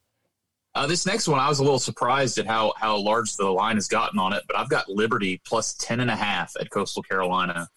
Uh, 0.77 0.85
this 0.85 1.07
next 1.07 1.27
one, 1.27 1.39
I 1.39 1.49
was 1.49 1.57
a 1.57 1.63
little 1.63 1.79
surprised 1.79 2.37
at 2.37 2.45
how 2.45 2.71
how 2.77 2.97
large 2.97 3.35
the 3.35 3.49
line 3.49 3.77
has 3.77 3.87
gotten 3.87 4.19
on 4.19 4.31
it, 4.31 4.43
but 4.45 4.55
I've 4.55 4.69
got 4.69 4.87
Liberty 4.87 5.41
plus 5.43 5.73
ten 5.73 6.01
and 6.01 6.11
a 6.11 6.15
half 6.15 6.53
at 6.59 6.69
Coastal 6.69 7.01
Carolina. 7.01 7.67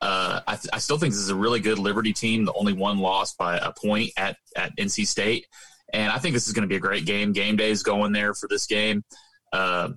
Uh, 0.00 0.40
I, 0.48 0.56
th- 0.56 0.70
I, 0.72 0.78
still 0.78 0.98
think 0.98 1.14
this 1.14 1.22
is 1.22 1.28
a 1.28 1.36
really 1.36 1.60
good 1.60 1.78
Liberty 1.78 2.12
team. 2.12 2.44
The 2.44 2.52
only 2.54 2.72
one 2.72 2.98
lost 2.98 3.38
by 3.38 3.58
a 3.58 3.70
point 3.70 4.10
at 4.16 4.38
at 4.56 4.76
NC 4.76 5.06
State, 5.06 5.46
and 5.92 6.10
I 6.10 6.18
think 6.18 6.34
this 6.34 6.48
is 6.48 6.52
going 6.52 6.62
to 6.62 6.68
be 6.68 6.74
a 6.74 6.80
great 6.80 7.06
game. 7.06 7.30
Game 7.30 7.54
day 7.54 7.70
is 7.70 7.84
going 7.84 8.10
there 8.10 8.34
for 8.34 8.48
this 8.48 8.66
game. 8.66 9.04
Uh, 9.52 9.90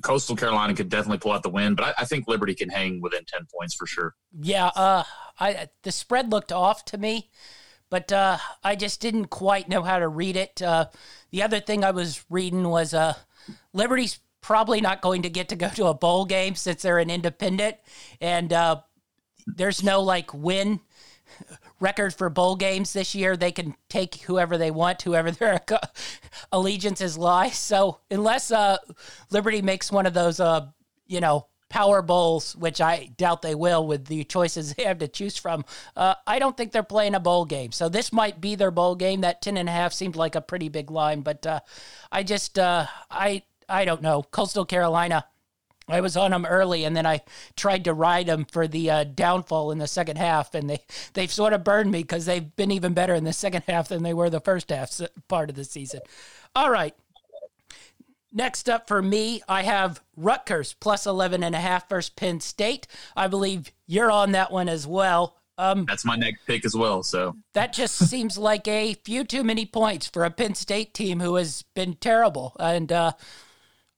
Coastal 0.00 0.34
Carolina 0.34 0.72
could 0.72 0.88
definitely 0.88 1.18
pull 1.18 1.32
out 1.32 1.42
the 1.42 1.50
win, 1.50 1.74
but 1.74 1.88
I, 1.88 1.94
I, 1.98 2.04
think 2.06 2.26
Liberty 2.26 2.54
can 2.54 2.70
hang 2.70 3.02
within 3.02 3.26
ten 3.26 3.46
points 3.54 3.74
for 3.74 3.86
sure. 3.86 4.14
Yeah, 4.40 4.68
uh, 4.68 5.02
I 5.38 5.68
the 5.82 5.92
spread 5.92 6.32
looked 6.32 6.52
off 6.52 6.86
to 6.86 6.96
me 6.96 7.28
but 7.90 8.12
uh, 8.12 8.38
I 8.62 8.76
just 8.76 9.00
didn't 9.00 9.26
quite 9.26 9.68
know 9.68 9.82
how 9.82 9.98
to 9.98 10.08
read 10.08 10.36
it. 10.36 10.60
Uh, 10.60 10.86
the 11.30 11.42
other 11.42 11.60
thing 11.60 11.84
I 11.84 11.90
was 11.90 12.24
reading 12.30 12.68
was 12.68 12.94
uh, 12.94 13.14
Liberty's 13.72 14.20
probably 14.40 14.80
not 14.80 15.00
going 15.00 15.22
to 15.22 15.30
get 15.30 15.48
to 15.48 15.56
go 15.56 15.68
to 15.70 15.86
a 15.86 15.94
bowl 15.94 16.24
game 16.24 16.54
since 16.54 16.82
they're 16.82 16.98
an 16.98 17.10
independent, 17.10 17.76
and 18.20 18.52
uh, 18.52 18.80
there's 19.46 19.82
no 19.82 20.02
like 20.02 20.32
win 20.32 20.80
record 21.80 22.14
for 22.14 22.28
bowl 22.28 22.56
games 22.56 22.92
this 22.92 23.14
year. 23.14 23.36
They 23.36 23.52
can 23.52 23.74
take 23.88 24.16
whoever 24.22 24.58
they 24.58 24.70
want, 24.70 25.02
whoever 25.02 25.30
their 25.30 25.60
allegiances 26.52 27.16
lie. 27.16 27.50
So 27.50 28.00
unless 28.10 28.50
uh, 28.50 28.78
Liberty 29.30 29.62
makes 29.62 29.92
one 29.92 30.06
of 30.06 30.14
those, 30.14 30.40
uh, 30.40 30.66
you 31.06 31.20
know, 31.20 31.46
Power 31.68 32.02
Bowls, 32.02 32.56
which 32.56 32.80
I 32.80 33.10
doubt 33.16 33.42
they 33.42 33.54
will 33.54 33.86
with 33.86 34.06
the 34.06 34.24
choices 34.24 34.74
they 34.74 34.84
have 34.84 34.98
to 34.98 35.08
choose 35.08 35.36
from, 35.36 35.64
uh, 35.96 36.14
I 36.26 36.38
don't 36.38 36.56
think 36.56 36.72
they're 36.72 36.82
playing 36.82 37.14
a 37.14 37.20
bowl 37.20 37.44
game. 37.44 37.72
So 37.72 37.88
this 37.88 38.12
might 38.12 38.40
be 38.40 38.54
their 38.54 38.70
bowl 38.70 38.94
game. 38.94 39.20
That 39.20 39.42
10 39.42 39.56
and 39.56 39.68
a 39.68 39.72
half 39.72 39.92
seemed 39.92 40.16
like 40.16 40.34
a 40.34 40.40
pretty 40.40 40.68
big 40.68 40.90
line, 40.90 41.20
but 41.20 41.46
uh, 41.46 41.60
I 42.10 42.22
just, 42.22 42.58
uh, 42.58 42.86
I, 43.10 43.42
I 43.68 43.84
don't 43.84 44.02
know. 44.02 44.22
Coastal 44.22 44.64
Carolina. 44.64 45.24
I 45.90 46.00
was 46.00 46.16
on 46.16 46.32
them 46.32 46.44
early, 46.44 46.84
and 46.84 46.94
then 46.94 47.06
I 47.06 47.22
tried 47.56 47.84
to 47.84 47.94
ride 47.94 48.26
them 48.26 48.44
for 48.44 48.68
the 48.68 48.90
uh, 48.90 49.04
downfall 49.04 49.70
in 49.70 49.78
the 49.78 49.86
second 49.86 50.16
half, 50.18 50.54
and 50.54 50.68
they 50.68 50.80
they've 51.14 51.32
sort 51.32 51.54
of 51.54 51.64
burned 51.64 51.90
me 51.90 52.02
because 52.02 52.26
they've 52.26 52.54
been 52.56 52.70
even 52.70 52.92
better 52.92 53.14
in 53.14 53.24
the 53.24 53.32
second 53.32 53.64
half 53.66 53.88
than 53.88 54.02
they 54.02 54.12
were 54.12 54.28
the 54.28 54.40
first 54.40 54.68
half 54.68 55.00
part 55.28 55.48
of 55.48 55.56
the 55.56 55.64
season. 55.64 56.00
All 56.54 56.70
right, 56.70 56.94
Next 58.32 58.68
up 58.68 58.88
for 58.88 59.00
me, 59.00 59.40
I 59.48 59.62
have 59.62 60.02
Rutgers 60.16 60.74
plus 60.74 61.06
11 61.06 61.42
and 61.42 61.54
a 61.54 61.60
half 61.60 61.88
versus 61.88 62.10
Penn 62.10 62.40
State. 62.40 62.86
I 63.16 63.26
believe 63.26 63.72
you're 63.86 64.10
on 64.10 64.32
that 64.32 64.52
one 64.52 64.68
as 64.68 64.86
well. 64.86 65.36
Um, 65.56 65.86
That's 65.88 66.04
my 66.04 66.14
next 66.14 66.46
pick 66.46 66.64
as 66.64 66.74
well. 66.76 67.02
So 67.02 67.36
that 67.54 67.72
just 67.72 67.96
seems 68.08 68.36
like 68.38 68.68
a 68.68 68.94
few 68.94 69.24
too 69.24 69.42
many 69.42 69.66
points 69.66 70.06
for 70.06 70.24
a 70.24 70.30
Penn 70.30 70.54
State 70.54 70.94
team 70.94 71.20
who 71.20 71.36
has 71.36 71.64
been 71.74 71.94
terrible. 71.94 72.54
And 72.60 72.92
uh, 72.92 73.12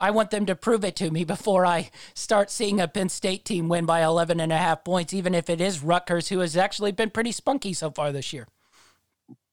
I 0.00 0.10
want 0.12 0.30
them 0.30 0.46
to 0.46 0.54
prove 0.54 0.84
it 0.84 0.96
to 0.96 1.10
me 1.10 1.24
before 1.36 1.66
I 1.66 1.90
start 2.14 2.50
seeing 2.50 2.80
a 2.80 2.88
Penn 2.88 3.08
State 3.08 3.44
team 3.44 3.68
win 3.68 3.84
by 3.84 4.02
11 4.02 4.40
and 4.40 4.52
a 4.52 4.56
half 4.56 4.84
points, 4.84 5.12
even 5.12 5.34
if 5.34 5.50
it 5.50 5.60
is 5.60 5.82
Rutgers, 5.82 6.28
who 6.28 6.38
has 6.38 6.56
actually 6.56 6.92
been 6.92 7.10
pretty 7.10 7.32
spunky 7.32 7.72
so 7.72 7.90
far 7.90 8.12
this 8.12 8.32
year. 8.32 8.46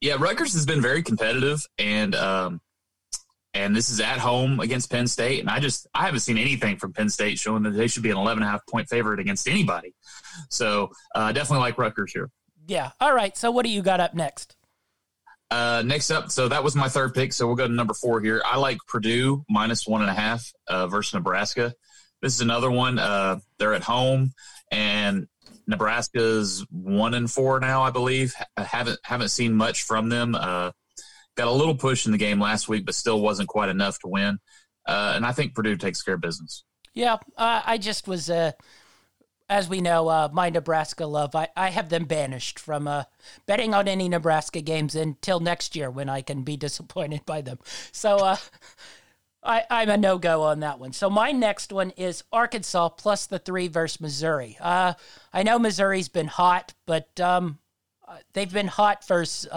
yeah, 0.01 0.15
Rutgers 0.19 0.53
has 0.53 0.65
been 0.65 0.81
very 0.81 1.01
competitive, 1.03 1.65
and 1.77 2.15
um, 2.15 2.61
and 3.53 3.75
this 3.75 3.89
is 3.89 3.99
at 3.99 4.19
home 4.19 4.60
against 4.60 4.91
Penn 4.91 5.07
State, 5.07 5.39
and 5.39 5.49
I 5.49 5.60
just 5.60 5.88
I 5.93 6.05
haven't 6.05 6.19
seen 6.21 6.38
anything 6.38 6.77
from 6.77 6.93
Penn 6.93 7.10
State 7.10 7.39
showing 7.39 7.63
that 7.63 7.71
they 7.71 7.88
should 7.88 8.03
be 8.03 8.12
an 8.12 8.17
11 8.17 8.43
and 8.43 8.47
a 8.47 8.51
half 8.51 8.65
point 8.67 8.88
favorite 8.89 9.19
against 9.19 9.47
anybody. 9.47 9.93
So 10.49 10.91
uh, 11.15 11.31
definitely 11.31 11.62
like 11.62 11.77
Rutgers 11.77 12.12
here. 12.12 12.29
Yeah. 12.67 12.91
All 12.99 13.13
right. 13.13 13.36
So 13.38 13.49
what 13.51 13.65
do 13.65 13.71
you 13.71 13.81
got 13.81 13.99
up 13.99 14.13
next? 14.13 14.55
Uh, 15.49 15.81
next 15.86 16.12
up, 16.12 16.29
so 16.29 16.49
that 16.49 16.62
was 16.62 16.75
my 16.75 16.89
third 16.89 17.13
pick. 17.13 17.31
So 17.31 17.47
we'll 17.47 17.55
go 17.55 17.67
to 17.67 17.73
number 17.73 17.93
four 17.93 18.19
here. 18.19 18.41
I 18.45 18.57
like 18.57 18.79
Purdue 18.88 19.45
minus 19.49 19.88
one 19.88 20.01
and 20.01 20.10
a 20.10 20.13
half 20.13 20.51
uh, 20.67 20.88
versus 20.88 21.13
Nebraska. 21.13 21.73
This 22.21 22.33
is 22.33 22.41
another 22.41 22.69
one. 22.69 22.99
Uh, 22.99 23.39
they're 23.57 23.73
at 23.73 23.83
home, 23.83 24.33
and 24.71 25.27
Nebraska's 25.65 26.65
one 26.69 27.13
and 27.13 27.31
four 27.31 27.62
now, 27.62 27.83
I 27.83 27.91
believe. 27.91 28.36
I 28.57 28.63
haven't 28.63 28.99
haven't 29.03 29.29
seen 29.29 29.53
much 29.53 29.83
from 29.83 30.10
them. 30.10 30.36
Uh, 30.36 30.71
got 31.38 31.47
a 31.47 31.52
little 31.52 31.76
push 31.76 32.06
in 32.06 32.12
the 32.12 32.17
game 32.17 32.41
last 32.41 32.67
week, 32.67 32.86
but 32.86 32.95
still 32.95 33.21
wasn't 33.21 33.47
quite 33.47 33.69
enough 33.69 34.00
to 34.00 34.08
win. 34.08 34.39
Uh, 34.86 35.13
and 35.15 35.26
I 35.26 35.32
think 35.32 35.54
Purdue 35.54 35.78
takes 35.78 36.02
care 36.02 36.15
of 36.15 36.21
business. 36.21 36.63
Yeah. 36.93 37.17
Uh, 37.38 37.62
I 37.63 37.78
just 37.78 38.08
was, 38.08 38.30
uh, 38.30 38.54
as 39.47 39.69
we 39.69 39.80
know, 39.80 40.08
uh, 40.08 40.30
my 40.34 40.50
Nebraska 40.50 41.06
love, 41.06 41.36
I, 41.36 41.47
I 41.56 41.69
have 41.69 41.89
them 41.89 42.06
banished 42.06 42.58
from 42.58 42.88
uh, 42.88 43.04
betting 43.45 43.73
on 43.73 43.88
any 43.88 44.10
Nebraska 44.10 44.62
games 44.62 44.95
until 44.95 45.39
next 45.39 45.76
year 45.76 45.91
when 45.91 46.10
I 46.10 46.21
can 46.21 46.41
be 46.41 46.58
disappointed 46.58 47.26
by 47.26 47.41
them. 47.41 47.60
So 47.91 48.17
uh, 48.17 48.38
I, 49.43 49.63
I'm 49.69 49.89
a 49.89 49.97
no 49.97 50.17
go 50.17 50.41
on 50.43 50.62
that 50.62 50.80
one. 50.80 50.91
So 50.91 51.10
my 51.10 51.32
next 51.32 51.71
one 51.71 51.91
is 51.91 52.23
Arkansas 52.34 52.89
plus 52.89 53.28
the 53.28 53.39
three 53.39 53.67
versus 53.67 54.02
Missouri. 54.02 54.58
I 54.60 54.95
know 55.43 55.60
Missouri's 55.60 56.10
been 56.10 56.28
hot, 56.28 56.73
but 56.88 57.19
um, 57.19 57.60
they've 58.34 58.52
been 58.52 58.67
hot 58.67 59.06
versus 59.08 59.47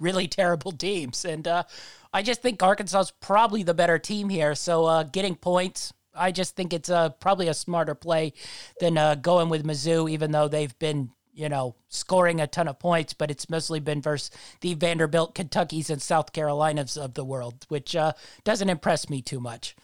really 0.00 0.26
terrible 0.26 0.72
teams. 0.72 1.24
And 1.24 1.46
uh, 1.46 1.64
I 2.12 2.22
just 2.22 2.42
think 2.42 2.62
Arkansas 2.62 3.00
is 3.00 3.12
probably 3.20 3.62
the 3.62 3.74
better 3.74 3.98
team 3.98 4.28
here. 4.28 4.54
So 4.54 4.86
uh, 4.86 5.02
getting 5.04 5.36
points, 5.36 5.92
I 6.14 6.32
just 6.32 6.56
think 6.56 6.72
it's 6.72 6.90
uh, 6.90 7.10
probably 7.10 7.48
a 7.48 7.54
smarter 7.54 7.94
play 7.94 8.32
than 8.80 8.98
uh, 8.98 9.14
going 9.14 9.48
with 9.48 9.64
Mizzou, 9.64 10.10
even 10.10 10.32
though 10.32 10.48
they've 10.48 10.76
been, 10.78 11.10
you 11.32 11.48
know, 11.48 11.76
scoring 11.88 12.40
a 12.40 12.46
ton 12.46 12.66
of 12.66 12.78
points, 12.78 13.14
but 13.14 13.30
it's 13.30 13.48
mostly 13.48 13.78
been 13.78 14.02
versus 14.02 14.30
the 14.60 14.74
Vanderbilt, 14.74 15.34
Kentuckies, 15.34 15.90
and 15.90 16.02
South 16.02 16.32
Carolinas 16.32 16.96
of 16.96 17.14
the 17.14 17.24
world, 17.24 17.64
which 17.68 17.94
uh, 17.94 18.12
doesn't 18.42 18.68
impress 18.68 19.08
me 19.08 19.22
too 19.22 19.38
much. 19.38 19.76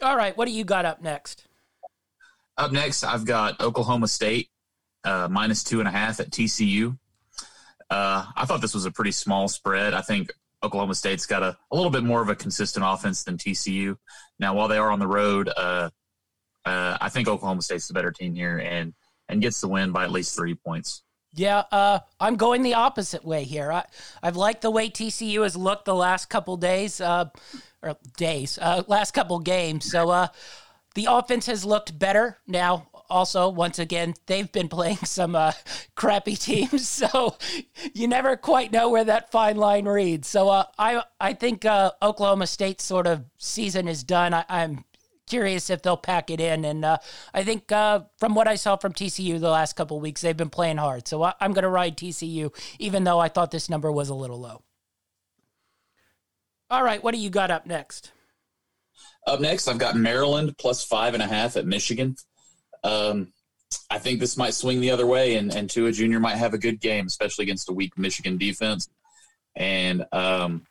All 0.00 0.16
right, 0.16 0.34
what 0.36 0.46
do 0.46 0.52
you 0.52 0.64
got 0.64 0.86
up 0.86 1.02
next? 1.02 1.44
Up 2.56 2.72
next, 2.72 3.04
I've 3.04 3.26
got 3.26 3.60
Oklahoma 3.60 4.08
State 4.08 4.48
uh, 5.04 5.28
minus 5.30 5.62
two 5.62 5.78
and 5.80 5.88
a 5.88 5.90
half 5.90 6.20
at 6.20 6.30
TCU. 6.30 6.98
Uh, 7.90 8.24
I 8.36 8.44
thought 8.46 8.60
this 8.60 8.74
was 8.74 8.84
a 8.84 8.90
pretty 8.90 9.12
small 9.12 9.48
spread. 9.48 9.94
I 9.94 10.00
think 10.00 10.32
Oklahoma 10.62 10.94
State's 10.94 11.26
got 11.26 11.42
a, 11.42 11.56
a 11.70 11.76
little 11.76 11.90
bit 11.90 12.04
more 12.04 12.22
of 12.22 12.28
a 12.28 12.36
consistent 12.36 12.84
offense 12.86 13.24
than 13.24 13.36
TCU. 13.36 13.96
Now, 14.38 14.54
while 14.54 14.68
they 14.68 14.78
are 14.78 14.90
on 14.90 14.98
the 14.98 15.06
road, 15.06 15.50
uh, 15.56 15.90
uh, 16.64 16.98
I 17.00 17.08
think 17.08 17.28
Oklahoma 17.28 17.62
State's 17.62 17.88
the 17.88 17.94
better 17.94 18.12
team 18.12 18.34
here 18.34 18.58
and 18.58 18.94
and 19.28 19.40
gets 19.40 19.60
the 19.60 19.68
win 19.68 19.92
by 19.92 20.04
at 20.04 20.10
least 20.10 20.34
three 20.34 20.54
points. 20.54 21.02
Yeah, 21.32 21.62
uh, 21.70 22.00
I'm 22.18 22.34
going 22.36 22.62
the 22.62 22.74
opposite 22.74 23.24
way 23.24 23.44
here. 23.44 23.70
I, 23.70 23.84
I've 24.22 24.36
liked 24.36 24.62
the 24.62 24.70
way 24.70 24.90
TCU 24.90 25.44
has 25.44 25.56
looked 25.56 25.84
the 25.84 25.94
last 25.94 26.28
couple 26.28 26.56
days, 26.56 27.00
uh, 27.00 27.26
or 27.82 27.96
days, 28.16 28.58
uh, 28.60 28.82
last 28.88 29.12
couple 29.12 29.38
games. 29.38 29.88
So 29.88 30.10
uh, 30.10 30.26
the 30.96 31.06
offense 31.08 31.46
has 31.46 31.64
looked 31.64 31.96
better. 31.96 32.38
Now, 32.48 32.88
also, 33.10 33.48
once 33.48 33.78
again, 33.78 34.14
they've 34.26 34.50
been 34.50 34.68
playing 34.68 34.96
some 35.04 35.34
uh, 35.34 35.52
crappy 35.94 36.36
teams, 36.36 36.88
so 37.00 37.36
you 37.92 38.08
never 38.08 38.36
quite 38.36 38.72
know 38.72 38.88
where 38.88 39.04
that 39.04 39.30
fine 39.30 39.56
line 39.56 39.86
reads. 39.86 40.28
So 40.28 40.48
uh, 40.48 40.64
I 40.78 41.02
I 41.20 41.34
think 41.34 41.64
uh, 41.64 41.92
Oklahoma 42.00 42.46
State's 42.46 42.84
sort 42.84 43.06
of 43.06 43.24
season 43.38 43.88
is 43.88 44.04
done. 44.04 44.34
I, 44.34 44.44
I'm 44.48 44.84
curious 45.26 45.70
if 45.70 45.82
they'll 45.82 45.96
pack 45.96 46.30
it 46.30 46.40
in, 46.40 46.64
and 46.64 46.84
uh, 46.84 46.98
I 47.32 47.44
think 47.44 47.70
uh, 47.72 48.00
from 48.18 48.34
what 48.34 48.48
I 48.48 48.56
saw 48.56 48.76
from 48.76 48.92
TCU 48.92 49.40
the 49.40 49.50
last 49.50 49.74
couple 49.74 50.00
weeks, 50.00 50.20
they've 50.20 50.36
been 50.36 50.50
playing 50.50 50.76
hard. 50.78 51.08
So 51.08 51.22
I, 51.22 51.34
I'm 51.40 51.52
going 51.52 51.62
to 51.62 51.68
ride 51.68 51.96
TCU, 51.96 52.54
even 52.78 53.04
though 53.04 53.18
I 53.18 53.28
thought 53.28 53.50
this 53.50 53.70
number 53.70 53.90
was 53.90 54.08
a 54.08 54.14
little 54.14 54.40
low. 54.40 54.62
All 56.68 56.84
right, 56.84 57.02
what 57.02 57.14
do 57.14 57.20
you 57.20 57.30
got 57.30 57.50
up 57.50 57.66
next? 57.66 58.12
Up 59.26 59.40
next, 59.40 59.68
I've 59.68 59.78
got 59.78 59.96
Maryland 59.96 60.54
plus 60.58 60.84
five 60.84 61.14
and 61.14 61.22
a 61.22 61.26
half 61.26 61.56
at 61.56 61.66
Michigan. 61.66 62.16
Um, 62.84 63.32
I 63.88 63.98
think 63.98 64.20
this 64.20 64.36
might 64.36 64.54
swing 64.54 64.80
the 64.80 64.90
other 64.90 65.06
way, 65.06 65.36
and, 65.36 65.54
and 65.54 65.70
Tua 65.70 65.92
Jr. 65.92 66.18
might 66.18 66.36
have 66.36 66.54
a 66.54 66.58
good 66.58 66.80
game, 66.80 67.06
especially 67.06 67.44
against 67.44 67.68
a 67.68 67.72
weak 67.72 67.96
Michigan 67.96 68.36
defense. 68.36 68.88
And 69.56 70.04
um, 70.12 70.66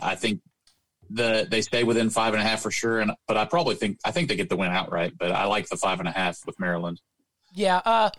I 0.00 0.14
think 0.14 0.40
the 1.10 1.46
they 1.50 1.62
stay 1.62 1.84
within 1.84 2.10
five 2.10 2.34
and 2.34 2.42
a 2.42 2.46
half 2.46 2.62
for 2.62 2.70
sure. 2.70 3.00
And 3.00 3.12
but 3.28 3.36
I 3.36 3.44
probably 3.44 3.74
think 3.74 3.98
I 4.04 4.10
think 4.10 4.28
they 4.28 4.36
get 4.36 4.48
the 4.48 4.56
win 4.56 4.70
outright. 4.70 5.14
But 5.18 5.32
I 5.32 5.44
like 5.44 5.68
the 5.68 5.76
five 5.76 5.98
and 5.98 6.08
a 6.08 6.12
half 6.12 6.40
with 6.46 6.58
Maryland. 6.58 7.00
Yeah, 7.54 7.80
uh, 7.84 8.10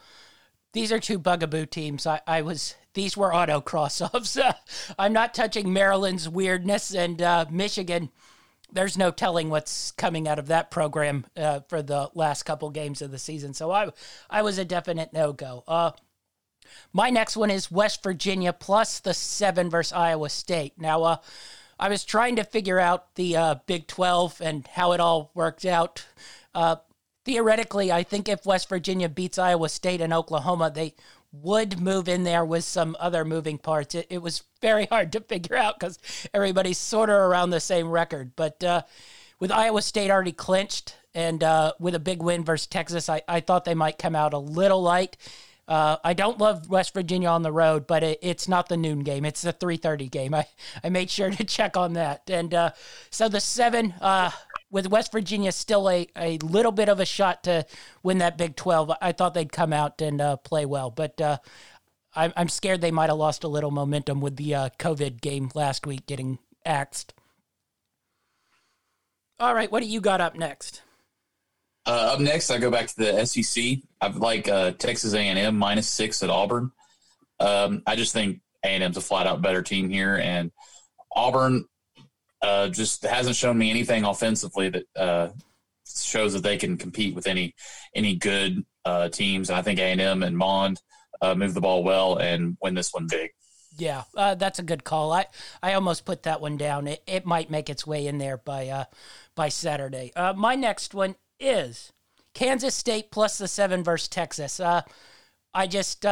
these 0.74 0.92
are 0.92 1.00
two 1.00 1.20
bugaboo 1.20 1.66
teams. 1.68 2.06
I, 2.06 2.22
I 2.28 2.42
was 2.42 2.76
these 2.94 3.18
were 3.18 3.34
auto 3.34 3.62
cross 3.62 4.02
offs. 4.02 4.38
I'm 5.00 5.14
not 5.14 5.34
touching 5.34 5.74
Maryland's 5.74 6.30
weirdness 6.30 6.94
and 6.94 7.22
uh, 7.22 7.46
Michigan. 7.50 8.10
There's 8.74 8.98
no 8.98 9.12
telling 9.12 9.50
what's 9.50 9.92
coming 9.92 10.28
out 10.28 10.40
of 10.40 10.48
that 10.48 10.72
program 10.72 11.26
uh, 11.38 11.62
for 11.68 11.82
the 11.82 12.10
last 12.14 12.44
couple 12.44 12.70
games 12.70 13.02
of 13.02 13.12
the 13.12 13.20
season. 13.20 13.54
So 13.54 13.72
I 13.72 13.90
I 14.30 14.42
was 14.42 14.58
a 14.58 14.66
definite 14.66 15.14
no 15.14 15.34
go. 15.34 15.64
Uh, 15.68 15.92
my 16.92 17.10
next 17.10 17.38
one 17.38 17.50
is 17.50 17.72
West 17.72 18.04
Virginia 18.04 18.54
plus 18.54 19.00
the 19.00 19.14
seven 19.14 19.70
versus 19.70 19.94
Iowa 19.94 20.30
State. 20.30 20.74
Now, 20.78 21.04
uh, 21.04 21.18
I 21.80 21.90
was 21.90 22.06
trying 22.06 22.36
to 22.38 22.44
figure 22.44 22.80
out 22.80 23.16
the 23.16 23.36
uh, 23.36 23.56
Big 23.66 23.88
12 23.88 24.42
and 24.42 24.68
how 24.68 24.94
it 24.94 25.00
all 25.00 25.32
worked 25.34 25.66
out. 25.66 26.06
Uh, 26.54 26.78
theoretically, 27.26 27.92
I 27.92 28.04
think 28.04 28.30
if 28.30 28.46
West 28.46 28.70
Virginia 28.70 29.10
beats 29.10 29.38
Iowa 29.38 29.70
State 29.70 30.02
and 30.02 30.14
Oklahoma, 30.14 30.72
they 30.74 30.94
would 31.34 31.82
move 31.82 32.08
in 32.08 32.24
there 32.24 32.46
with 32.46 32.64
some 32.64 32.96
other 33.00 33.26
moving 33.26 33.58
parts. 33.58 33.96
It, 33.96 34.08
it 34.10 34.22
was 34.22 34.44
very 34.62 34.86
hard 34.86 35.12
to 35.14 35.20
figure 35.20 35.58
out 35.58 35.80
because 35.80 36.00
everybody's 36.34 36.78
sort 36.78 37.10
of 37.10 37.16
around 37.16 37.50
the 37.50 37.60
same 37.60 37.90
record. 37.90 38.32
But 38.36 38.64
uh, 38.64 38.84
with 39.40 39.52
Iowa 39.52 39.82
State 39.82 40.12
already 40.12 40.32
clinched 40.32 40.96
and 41.16 41.44
uh, 41.44 41.74
with 41.80 41.96
a 41.96 42.00
big 42.00 42.22
win 42.22 42.44
versus 42.46 42.68
Texas, 42.68 43.10
I, 43.10 43.22
I 43.28 43.40
thought 43.40 43.66
they 43.66 43.74
might 43.74 43.98
come 43.98 44.16
out 44.16 44.34
a 44.34 44.38
little 44.38 44.82
light. 44.82 45.18
Uh, 45.68 45.98
I 46.04 46.14
don't 46.14 46.40
love 46.40 46.70
West 46.70 46.94
Virginia 46.94 47.30
on 47.30 47.42
the 47.42 47.52
road, 47.52 47.88
but 47.88 48.04
it, 48.04 48.20
it's 48.22 48.48
not 48.48 48.68
the 48.68 48.78
noon 48.78 49.00
game. 49.00 49.24
It's 49.24 49.42
the 49.42 49.54
3:30 49.54 50.12
game. 50.12 50.34
I, 50.34 50.46
I 50.84 50.90
made 50.90 51.10
sure 51.10 51.32
to 51.32 51.44
check 51.44 51.78
on 51.78 51.94
that. 51.94 52.30
And 52.30 52.54
uh, 52.54 52.72
so 53.10 53.30
the 53.30 53.40
seven 53.40 53.94
uh, 54.02 54.32
with 54.74 54.90
West 54.90 55.12
Virginia 55.12 55.52
still 55.52 55.88
a, 55.88 56.08
a 56.18 56.40
little 56.40 56.72
bit 56.72 56.90
of 56.90 57.00
a 57.00 57.06
shot 57.06 57.44
to 57.44 57.66
win 58.02 58.18
that 58.18 58.38
Big 58.38 58.56
12. 58.56 58.92
I 59.00 59.12
thought 59.12 59.36
they'd 59.36 59.52
come 59.52 59.72
out 59.72 60.02
and 60.02 60.20
uh, 60.20 60.38
play 60.38 60.66
well, 60.66 60.90
but 60.90 61.22
uh, 61.22 61.38
I'm, 62.16 62.34
I'm 62.36 62.50
scared 62.50 62.82
they 62.82 62.92
might 62.92 63.10
have 63.10 63.20
lost 63.20 63.44
a 63.44 63.48
little 63.48 63.70
momentum 63.70 64.20
with 64.20 64.36
the 64.36 64.56
uh, 64.56 64.70
COVID 64.80 65.22
game 65.22 65.52
last 65.54 65.86
week 65.86 66.08
getting 66.08 66.40
axed. 66.66 67.14
All 69.40 69.54
right, 69.54 69.72
what 69.72 69.84
do 69.84 69.88
you 69.88 70.02
got 70.02 70.22
up 70.22 70.36
next? 70.36 70.82
Uh, 71.86 72.14
up 72.14 72.20
next, 72.20 72.50
I 72.50 72.58
go 72.58 72.72
back 72.72 72.88
to 72.88 72.96
the 72.96 73.26
SEC. 73.26 73.78
I 74.02 74.08
like 74.08 74.48
uh, 74.48 74.72
Texas 74.72 75.14
A&M 75.14 75.56
minus 75.56 75.88
six 75.88 76.24
at 76.24 76.32
Auburn. 76.32 76.72
Um, 77.40 77.84
I 77.86 77.96
just 77.96 78.14
think 78.14 78.40
A&M's 78.64 78.98
a 78.98 79.02
flat 79.02 79.28
out 79.28 79.42
better 79.42 79.62
team 79.62 79.90
here, 79.90 80.16
and 80.16 80.52
Auburn 81.16 81.66
uh, 82.44 82.68
just 82.68 83.04
hasn't 83.04 83.36
shown 83.36 83.58
me 83.58 83.70
anything 83.70 84.04
offensively 84.04 84.70
that 84.70 84.84
uh, 84.96 85.30
shows 85.88 86.34
that 86.34 86.44
they 86.44 86.58
can 86.58 86.78
compete 86.78 87.16
with 87.16 87.26
any 87.26 87.56
any 87.96 88.16
good 88.16 88.64
uh, 88.86 89.10
teams. 89.10 89.50
And 89.50 89.58
I 89.58 89.62
think 89.62 89.80
A&M 89.80 90.22
and 90.22 90.38
Mond 90.38 90.82
uh, 91.22 91.34
move 91.34 91.54
the 91.54 91.62
ball 91.62 91.84
well 91.84 92.18
and 92.18 92.58
win 92.62 92.76
this 92.76 92.94
one 92.94 93.08
big. 93.10 93.32
Yeah, 93.78 94.04
uh, 94.16 94.36
that's 94.36 94.60
a 94.60 94.64
good 94.64 94.84
call. 94.84 95.14
I, 95.14 95.26
I 95.64 95.74
almost 95.74 96.06
put 96.06 96.24
that 96.24 96.42
one 96.42 96.58
down. 96.58 96.86
It, 96.88 97.02
it 97.08 97.26
might 97.26 97.50
make 97.50 97.70
its 97.70 97.88
way 97.88 98.06
in 98.06 98.20
there 98.20 98.38
by 98.38 98.68
uh, 98.68 98.86
by 99.36 99.50
Saturday. 99.50 100.12
My 100.36 100.56
next 100.56 100.94
one 100.94 101.16
is 101.40 101.92
Kansas 102.36 102.76
State 102.76 103.10
plus 103.10 103.38
the 103.38 103.48
seven 103.48 103.84
versus 103.84 104.10
Texas. 104.10 104.60
I 104.60 105.68
just 105.68 106.06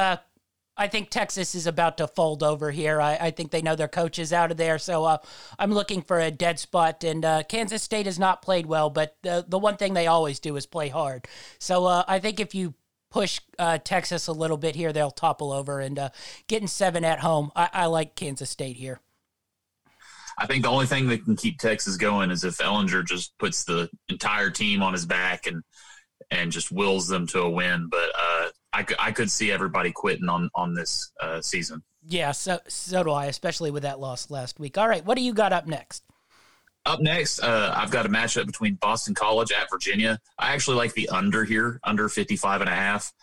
I 0.81 0.87
think 0.87 1.11
Texas 1.11 1.53
is 1.53 1.67
about 1.67 1.97
to 1.97 2.07
fold 2.07 2.41
over 2.41 2.71
here. 2.71 2.99
I, 2.99 3.15
I 3.15 3.31
think 3.31 3.51
they 3.51 3.61
know 3.61 3.75
their 3.75 3.87
coach 3.87 4.17
is 4.17 4.33
out 4.33 4.49
of 4.49 4.57
there, 4.57 4.79
so 4.79 5.05
uh, 5.05 5.17
I'm 5.59 5.71
looking 5.71 6.01
for 6.01 6.19
a 6.19 6.31
dead 6.31 6.57
spot. 6.57 7.03
And 7.03 7.23
uh, 7.23 7.43
Kansas 7.43 7.83
State 7.83 8.07
has 8.07 8.17
not 8.17 8.41
played 8.41 8.65
well, 8.65 8.89
but 8.89 9.15
the 9.21 9.45
the 9.47 9.59
one 9.59 9.77
thing 9.77 9.93
they 9.93 10.07
always 10.07 10.39
do 10.39 10.55
is 10.55 10.65
play 10.65 10.89
hard. 10.89 11.27
So 11.59 11.85
uh, 11.85 12.03
I 12.07 12.17
think 12.17 12.39
if 12.39 12.55
you 12.55 12.73
push 13.11 13.41
uh, 13.59 13.77
Texas 13.77 14.25
a 14.25 14.31
little 14.31 14.57
bit 14.57 14.75
here. 14.75 14.91
They'll 14.91 15.11
topple 15.11 15.51
over 15.51 15.79
and 15.81 15.99
uh, 15.99 16.09
getting 16.47 16.67
seven 16.67 17.03
at 17.03 17.19
home. 17.19 17.51
I, 17.55 17.69
I 17.73 17.85
like 17.85 18.15
Kansas 18.15 18.49
State 18.49 18.77
here. 18.77 19.01
I 20.39 20.47
think 20.47 20.63
the 20.63 20.69
only 20.69 20.87
thing 20.87 21.07
that 21.09 21.25
can 21.25 21.35
keep 21.35 21.59
Texas 21.59 21.97
going 21.97 22.31
is 22.31 22.43
if 22.43 22.57
Ehlinger 22.57 23.05
just 23.05 23.37
puts 23.37 23.65
the 23.65 23.89
entire 24.09 24.49
team 24.49 24.81
on 24.81 24.93
his 24.93 25.05
back 25.05 25.45
and 25.45 25.61
and 26.31 26.51
just 26.51 26.71
wills 26.71 27.07
them 27.07 27.27
to 27.27 27.41
a 27.41 27.49
win. 27.49 27.87
But 27.91 28.09
I, 28.73 28.85
I 28.99 29.11
could 29.11 29.29
see 29.29 29.51
everybody 29.51 29.91
quitting 29.91 30.29
on 30.29 30.49
on 30.55 30.73
this 30.73 31.11
uh, 31.21 31.41
season. 31.41 31.83
Yeah, 32.03 32.31
so 32.31 32.59
so 32.67 33.03
do 33.03 33.11
I, 33.11 33.25
especially 33.25 33.71
with 33.71 33.83
that 33.83 33.99
loss 33.99 34.29
last 34.29 34.59
week. 34.59 34.77
All 34.77 34.87
right, 34.87 35.05
what 35.05 35.17
do 35.17 35.23
you 35.23 35.33
got 35.33 35.53
up 35.53 35.67
next? 35.67 36.03
Up 36.85 36.99
next, 36.99 37.39
uh, 37.39 37.73
I've 37.75 37.91
got 37.91 38.07
a 38.07 38.09
matchup 38.09 38.47
between 38.47 38.75
Boston 38.75 39.13
College 39.13 39.51
at 39.51 39.69
Virginia. 39.69 40.19
I 40.39 40.53
actually 40.53 40.77
like 40.77 40.93
the 40.93 41.09
under 41.09 41.43
here, 41.43 41.79
under 41.83 42.09
55 42.09 42.61
and 42.61 42.69
a 42.69 42.73
half. 42.73 43.13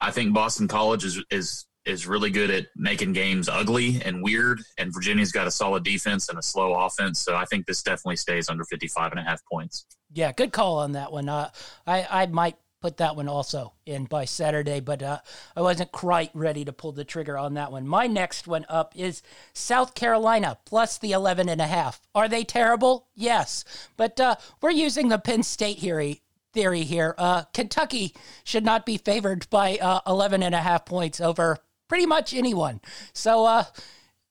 I 0.00 0.10
think 0.10 0.34
Boston 0.34 0.66
College 0.66 1.04
is 1.04 1.22
is 1.30 1.66
is 1.84 2.06
really 2.06 2.30
good 2.30 2.50
at 2.50 2.66
making 2.76 3.12
games 3.12 3.48
ugly 3.48 4.02
and 4.04 4.22
weird, 4.22 4.60
and 4.78 4.92
Virginia's 4.92 5.32
got 5.32 5.46
a 5.46 5.50
solid 5.50 5.84
defense 5.84 6.28
and 6.28 6.38
a 6.38 6.42
slow 6.42 6.74
offense. 6.74 7.20
So 7.20 7.36
I 7.36 7.44
think 7.44 7.66
this 7.66 7.82
definitely 7.82 8.16
stays 8.16 8.48
under 8.48 8.64
55 8.64 9.12
and 9.12 9.20
a 9.20 9.22
half 9.22 9.40
points. 9.50 9.86
Yeah, 10.12 10.32
good 10.32 10.52
call 10.52 10.78
on 10.78 10.92
that 10.92 11.12
one. 11.12 11.28
Uh, 11.28 11.50
I 11.86 12.06
I 12.10 12.26
might 12.26 12.56
put 12.80 12.96
that 12.98 13.16
one 13.16 13.28
also 13.28 13.72
in 13.86 14.04
by 14.04 14.24
Saturday, 14.24 14.80
but 14.80 15.02
uh, 15.02 15.18
I 15.56 15.62
wasn't 15.62 15.92
quite 15.92 16.30
ready 16.34 16.64
to 16.64 16.72
pull 16.72 16.92
the 16.92 17.04
trigger 17.04 17.36
on 17.36 17.54
that 17.54 17.72
one. 17.72 17.86
My 17.86 18.06
next 18.06 18.46
one 18.46 18.64
up 18.68 18.92
is 18.96 19.22
South 19.52 19.94
Carolina 19.94 20.58
plus 20.64 20.98
the 20.98 21.12
11 21.12 21.48
and 21.48 21.60
a 21.60 21.66
half. 21.66 22.00
Are 22.14 22.28
they 22.28 22.44
terrible? 22.44 23.08
Yes, 23.14 23.64
but 23.96 24.20
uh, 24.20 24.36
we're 24.60 24.70
using 24.70 25.08
the 25.08 25.18
Penn 25.18 25.42
State 25.42 25.80
theory 25.80 26.22
theory 26.54 26.82
here. 26.82 27.14
Uh, 27.18 27.44
Kentucky 27.52 28.14
should 28.42 28.64
not 28.64 28.86
be 28.86 28.96
favored 28.96 29.48
by 29.50 29.76
uh, 29.76 30.00
11 30.06 30.42
and 30.42 30.54
a 30.54 30.58
half 30.58 30.86
points 30.86 31.20
over 31.20 31.58
pretty 31.88 32.06
much 32.06 32.34
anyone. 32.34 32.80
So 33.12 33.44
uh, 33.44 33.64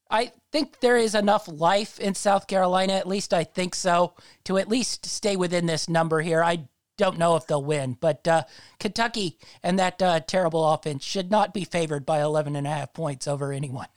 I 0.09 0.31
think 0.51 0.79
there 0.79 0.97
is 0.97 1.15
enough 1.15 1.47
life 1.47 1.99
in 1.99 2.15
South 2.15 2.47
Carolina, 2.47 2.93
at 2.93 3.07
least 3.07 3.33
I 3.33 3.43
think 3.43 3.75
so, 3.75 4.13
to 4.45 4.57
at 4.57 4.69
least 4.69 5.05
stay 5.05 5.35
within 5.35 5.65
this 5.65 5.89
number 5.89 6.21
here. 6.21 6.43
I 6.43 6.67
don't 6.97 7.17
know 7.17 7.35
if 7.35 7.47
they'll 7.47 7.63
win, 7.63 7.97
but 7.99 8.27
uh, 8.27 8.43
Kentucky 8.79 9.37
and 9.63 9.79
that 9.79 10.01
uh, 10.01 10.19
terrible 10.19 10.67
offense 10.73 11.03
should 11.03 11.31
not 11.31 11.53
be 11.53 11.63
favored 11.63 12.05
by 12.05 12.21
11 12.21 12.55
and 12.55 12.67
a 12.67 12.69
half 12.69 12.93
points 12.93 13.27
over 13.27 13.51
anyone. 13.51 13.87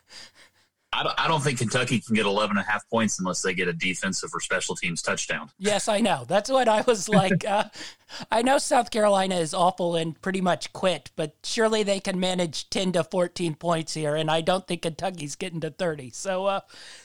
I 0.93 1.05
don't, 1.05 1.21
I 1.21 1.29
don't 1.29 1.41
think 1.41 1.59
Kentucky 1.59 2.01
can 2.01 2.17
get 2.17 2.27
11 2.27 2.57
and 2.57 2.67
a 2.67 2.69
half 2.69 2.89
points 2.91 3.21
unless 3.21 3.43
they 3.43 3.55
get 3.55 3.69
a 3.69 3.73
defensive 3.73 4.31
or 4.35 4.41
special 4.41 4.75
teams 4.75 5.03
touchdown. 5.03 5.49
Yes, 5.57 5.87
I 5.87 6.01
know. 6.01 6.25
That's 6.27 6.51
what 6.51 6.69
I 6.69 6.81
was 6.81 7.09
like. 7.09 7.45
Uh, 7.45 7.65
I 8.33 8.43
know 8.43 8.59
South 8.59 8.91
Carolina 8.91 9.37
is 9.37 9.55
awful 9.55 9.95
and 9.95 10.21
pretty 10.21 10.41
much 10.41 10.73
quit, 10.73 11.13
but 11.15 11.37
surely 11.45 11.85
they 11.85 12.01
can 12.01 12.19
manage 12.19 12.71
10 12.71 12.93
to 12.93 13.05
14 13.05 13.55
points 13.55 13.95
here, 13.95 14.17
and 14.17 14.29
I 14.29 14.41
don't 14.41 14.67
think 14.67 14.83
Kentucky's 14.83 15.37
getting 15.37 15.61
to 15.61 15.71
30. 15.71 16.11
So 16.11 16.47
uh, 16.47 16.61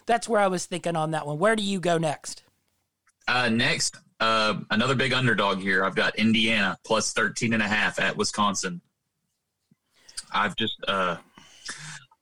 that's 0.08 0.27
where 0.27 0.41
I 0.41 0.47
was 0.47 0.65
thinking 0.65 0.95
on 0.95 1.12
that 1.12 1.27
one. 1.27 1.38
Where 1.38 1.55
do 1.55 1.62
you 1.62 1.79
go 1.79 1.99
next? 1.99 2.41
Uh, 3.27 3.49
next, 3.49 3.97
uh, 4.19 4.56
another 4.69 4.95
big 4.95 5.13
underdog 5.13 5.60
here. 5.60 5.84
I've 5.84 5.95
got 5.95 6.17
Indiana 6.17 6.78
plus 6.86 7.13
13 7.13 7.54
and 7.54 7.62
a 7.62 7.67
half 7.67 7.99
at 7.99 8.15
Wisconsin. 8.15 8.82
I've 10.32 10.56
just, 10.56 10.75
uh, 10.88 11.17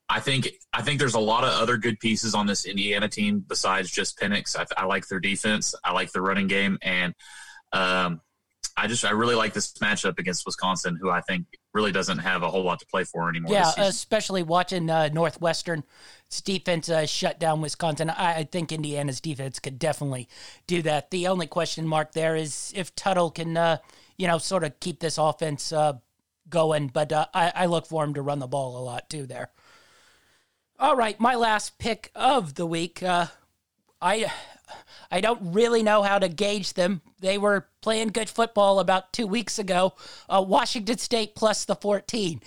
I 0.10 0.20
think 0.20 0.50
I 0.74 0.82
think 0.82 1.00
there's 1.00 1.16
a 1.16 1.20
lot 1.20 1.44
of 1.44 1.50
other 1.50 1.78
good 1.78 2.00
pieces 2.00 2.36
on 2.36 2.46
this 2.46 2.66
Indiana 2.66 3.08
team 3.08 3.44
besides 3.48 3.90
just 3.90 4.20
Penix. 4.20 4.56
I, 4.56 4.66
I 4.78 4.86
like 4.86 5.08
their 5.08 5.20
defense. 5.20 5.74
I 5.84 5.92
like 5.94 6.12
their 6.12 6.22
running 6.22 6.48
game, 6.48 6.78
and 6.82 7.14
um, 7.72 8.22
I 8.84 8.88
just 8.88 9.06
I 9.06 9.12
really 9.12 9.36
like 9.36 9.54
this 9.54 9.72
matchup 9.76 10.19
against 10.19 10.46
Wisconsin, 10.46 10.98
who 11.00 11.10
I 11.10 11.22
think 11.22 11.46
really 11.74 11.93
doesn't 11.93 12.17
have 12.17 12.43
a 12.43 12.50
whole 12.50 12.63
lot 12.63 12.80
to 12.80 12.86
play 12.86 13.06
for 13.06 13.30
anymore. 13.30 13.54
Yeah, 13.54 13.72
especially 13.78 14.43
watching 14.43 14.89
uh, 14.89 15.08
Northwestern's 15.13 15.86
defense 16.43 16.89
uh, 16.89 17.06
shut 17.06 17.39
down 17.39 17.62
Wisconsin. 17.62 18.10
I, 18.10 18.39
I, 18.39 18.43
think 18.43 18.74
Indiana's 18.74 19.22
defense 19.22 19.60
could 19.60 19.80
definitely 19.80 20.28
do 20.67 20.82
that. 20.82 21.12
The 21.12 21.28
only 21.28 21.48
question 21.48 21.88
mark 21.88 22.12
there 22.12 22.36
is 22.36 22.74
if 22.76 22.93
Tuttle 22.93 23.32
can, 23.32 23.56
uh, 23.56 23.78
you 24.17 24.28
know, 24.28 24.38
sort 24.38 24.65
of 24.65 24.78
keep 24.82 25.00
this 25.00 25.17
offense 25.17 25.72
uh, 25.72 25.93
going. 26.50 26.88
But 26.89 27.13
uh, 27.13 27.28
I, 27.34 27.54
I 27.56 27.65
look 27.67 27.86
for 27.86 28.04
him 28.04 28.15
to 28.15 28.22
run 28.22 28.39
the 28.39 28.48
ball 28.48 28.78
a 28.78 28.84
lot 28.84 29.10
too 29.10 29.26
there. 29.26 29.50
All 30.78 30.98
right, 30.98 31.17
my 31.22 31.36
last 31.36 31.78
pick 31.78 32.12
of 32.15 32.56
the 32.56 32.65
week. 32.65 33.02
Uh, 33.02 33.28
I 34.02 34.30
I 35.12 35.22
don't 35.22 35.54
really 35.54 35.84
know 35.84 36.04
how 36.04 36.20
to 36.20 36.28
gauge 36.28 36.74
them. 36.74 37.02
They 37.20 37.38
were 37.38 37.68
playing 37.82 38.10
good 38.10 38.30
football 38.30 38.80
about 38.80 39.14
two 39.14 39.28
weeks 39.28 39.60
ago. 39.60 39.94
Uh, 40.30 40.44
Washington 40.48 40.98
State 40.98 41.36
plus 41.36 41.66
the 41.66 41.76
14. 41.76 42.42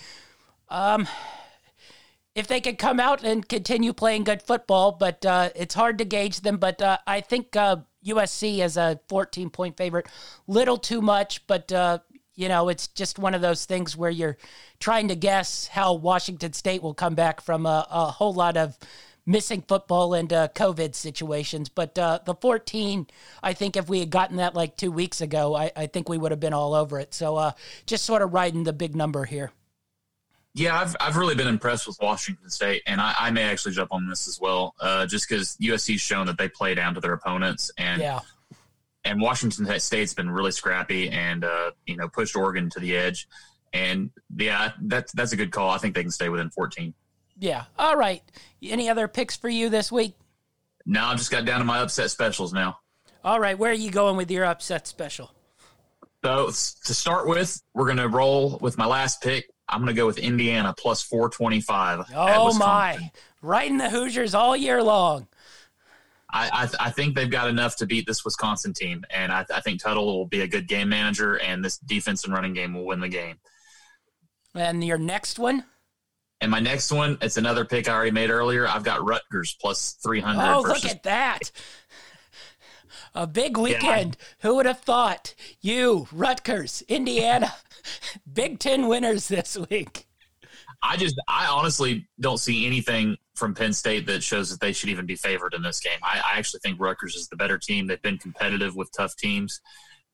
Um, 0.69 1.07
if 2.35 2.47
they 2.47 2.61
could 2.61 2.77
come 2.77 2.99
out 2.99 3.23
and 3.23 3.47
continue 3.47 3.93
playing 3.93 4.23
good 4.23 4.43
football, 4.43 4.91
but 4.91 5.25
uh, 5.25 5.49
it's 5.55 5.73
hard 5.73 5.97
to 5.97 6.05
gauge 6.05 6.41
them. 6.41 6.57
But 6.57 6.81
uh, 6.81 6.97
I 7.07 7.21
think 7.21 7.51
USC 7.51 8.59
uh, 8.59 8.63
as 8.63 8.77
a 8.77 8.99
14 9.09 9.49
point 9.49 9.75
favorite, 9.75 10.07
little 10.45 10.77
too 10.77 11.01
much. 11.01 11.47
But 11.47 11.71
uh, 11.71 11.99
you 12.35 12.47
know, 12.47 12.69
it's 12.69 12.87
just 12.89 13.17
one 13.17 13.33
of 13.33 13.41
those 13.41 13.65
things 13.65 13.97
where 13.97 14.11
you're 14.11 14.37
trying 14.79 15.07
to 15.07 15.15
guess 15.15 15.67
how 15.67 15.95
Washington 15.95 16.53
State 16.53 16.83
will 16.83 16.93
come 16.93 17.15
back 17.15 17.41
from 17.41 17.65
a, 17.65 17.87
a 17.89 18.05
whole 18.05 18.33
lot 18.33 18.55
of 18.55 18.77
missing 19.27 19.63
football 19.67 20.15
and 20.15 20.33
uh, 20.33 20.47
COVID 20.55 20.95
situations. 20.95 21.69
But 21.69 21.99
uh, 21.99 22.19
the 22.25 22.33
14, 22.33 23.05
I 23.43 23.53
think 23.53 23.77
if 23.77 23.87
we 23.87 23.99
had 23.99 24.09
gotten 24.09 24.37
that 24.37 24.55
like 24.55 24.75
two 24.77 24.91
weeks 24.91 25.21
ago, 25.21 25.55
I, 25.55 25.71
I 25.75 25.85
think 25.85 26.09
we 26.09 26.17
would 26.17 26.31
have 26.31 26.39
been 26.39 26.53
all 26.53 26.73
over 26.73 26.99
it. 26.99 27.13
So 27.13 27.35
uh, 27.35 27.51
just 27.85 28.05
sort 28.05 28.23
of 28.23 28.33
riding 28.33 28.63
the 28.63 28.73
big 28.73 28.95
number 28.95 29.25
here. 29.25 29.51
Yeah, 30.55 30.79
I've, 30.79 30.95
I've 30.99 31.17
really 31.17 31.35
been 31.35 31.47
impressed 31.47 31.85
with 31.85 31.97
Washington 32.01 32.49
State, 32.49 32.81
and 32.87 32.99
I, 32.99 33.13
I 33.19 33.29
may 33.29 33.43
actually 33.43 33.75
jump 33.75 33.93
on 33.93 34.09
this 34.09 34.27
as 34.27 34.39
well, 34.41 34.73
uh, 34.81 35.05
just 35.05 35.29
because 35.29 35.55
USC's 35.57 36.01
shown 36.01 36.25
that 36.25 36.39
they 36.39 36.49
play 36.49 36.73
down 36.73 36.95
to 36.95 36.99
their 36.99 37.13
opponents, 37.13 37.69
and 37.77 38.01
yeah 38.01 38.21
and 39.07 39.21
Washington 39.21 39.79
State's 39.79 40.13
been 40.13 40.29
really 40.29 40.51
scrappy 40.51 41.09
and 41.09 41.43
uh, 41.43 41.71
you 41.85 41.95
know 41.95 42.07
pushed 42.09 42.35
Oregon 42.35 42.69
to 42.71 42.79
the 42.79 42.95
edge. 42.95 43.27
And 43.73 44.11
yeah, 44.35 44.71
that's 44.81 45.11
that's 45.13 45.31
a 45.31 45.35
good 45.35 45.51
call. 45.51 45.69
I 45.69 45.77
think 45.77 45.95
they 45.95 46.01
can 46.01 46.11
stay 46.11 46.29
within 46.29 46.49
14. 46.49 46.93
Yeah. 47.39 47.65
All 47.77 47.95
right. 47.95 48.23
Any 48.61 48.89
other 48.89 49.07
picks 49.07 49.35
for 49.35 49.49
you 49.49 49.69
this 49.69 49.91
week? 49.91 50.15
No, 50.85 51.05
I 51.05 51.15
just 51.15 51.31
got 51.31 51.45
down 51.45 51.59
to 51.59 51.65
my 51.65 51.79
upset 51.79 52.09
specials 52.11 52.53
now. 52.53 52.79
All 53.23 53.39
right. 53.39 53.57
Where 53.57 53.71
are 53.71 53.75
you 53.75 53.91
going 53.91 54.17
with 54.17 54.31
your 54.31 54.45
upset 54.45 54.87
special? 54.87 55.31
So 56.23 56.47
to 56.47 56.93
start 56.93 57.27
with, 57.27 57.61
we're 57.73 57.85
going 57.85 57.97
to 57.97 58.07
roll 58.07 58.57
with 58.61 58.77
my 58.77 58.85
last 58.85 59.21
pick. 59.21 59.49
I'm 59.69 59.79
going 59.79 59.93
to 59.93 59.99
go 59.99 60.05
with 60.05 60.17
Indiana 60.17 60.73
plus 60.77 61.01
425. 61.01 62.05
Oh 62.15 62.53
my! 62.57 63.11
Right 63.41 63.69
in 63.69 63.77
the 63.77 63.89
Hoosiers 63.89 64.33
all 64.33 64.55
year 64.55 64.81
long. 64.81 65.27
I, 66.29 66.69
I, 66.79 66.87
I, 66.87 66.91
think 66.91 67.15
they've 67.15 67.29
got 67.29 67.47
enough 67.49 67.77
to 67.77 67.85
beat 67.85 68.05
this 68.05 68.25
Wisconsin 68.25 68.73
team, 68.73 69.05
and 69.09 69.31
I, 69.31 69.45
I, 69.53 69.61
think 69.61 69.81
Tuttle 69.81 70.05
will 70.05 70.25
be 70.25 70.41
a 70.41 70.47
good 70.47 70.67
game 70.67 70.89
manager, 70.89 71.35
and 71.39 71.63
this 71.63 71.77
defense 71.77 72.25
and 72.25 72.33
running 72.33 72.53
game 72.53 72.73
will 72.73 72.85
win 72.85 72.99
the 72.99 73.07
game. 73.07 73.37
And 74.53 74.83
your 74.83 74.97
next 74.97 75.39
one? 75.39 75.63
And 76.39 76.51
my 76.51 76.59
next 76.59 76.91
one, 76.91 77.17
it's 77.21 77.37
another 77.37 77.65
pick 77.65 77.89
I 77.89 77.93
already 77.93 78.11
made 78.11 78.29
earlier. 78.29 78.67
I've 78.67 78.83
got 78.83 79.03
Rutgers 79.03 79.57
plus 79.59 79.97
three 80.03 80.19
hundred. 80.19 80.43
Oh, 80.43 80.61
versus- 80.61 80.83
look 80.83 80.91
at 80.91 81.03
that! 81.03 81.51
A 83.15 83.25
big 83.25 83.57
weekend. 83.57 84.17
Yeah. 84.19 84.25
Who 84.41 84.55
would 84.55 84.67
have 84.67 84.81
thought? 84.81 85.33
You, 85.61 86.07
Rutgers, 86.11 86.83
Indiana, 86.87 87.51
Big 88.31 88.59
Ten 88.59 88.87
winners 88.87 89.27
this 89.27 89.57
week. 89.69 90.05
I 90.83 90.97
just, 90.97 91.15
I 91.27 91.47
honestly 91.47 92.07
don't 92.19 92.37
see 92.37 92.67
anything 92.67 93.17
from 93.35 93.55
Penn 93.55 93.73
State 93.73 94.05
that 94.05 94.21
shows 94.21 94.51
that 94.51 94.59
they 94.59 94.71
should 94.71 94.89
even 94.89 95.07
be 95.07 95.15
favored 95.15 95.55
in 95.55 95.63
this 95.63 95.79
game. 95.79 95.97
I, 96.03 96.21
I 96.33 96.37
actually 96.37 96.59
think 96.59 96.79
Rutgers 96.79 97.15
is 97.15 97.27
the 97.27 97.35
better 97.35 97.57
team. 97.57 97.87
They've 97.87 98.01
been 98.01 98.19
competitive 98.19 98.75
with 98.75 98.91
tough 98.95 99.15
teams, 99.15 99.61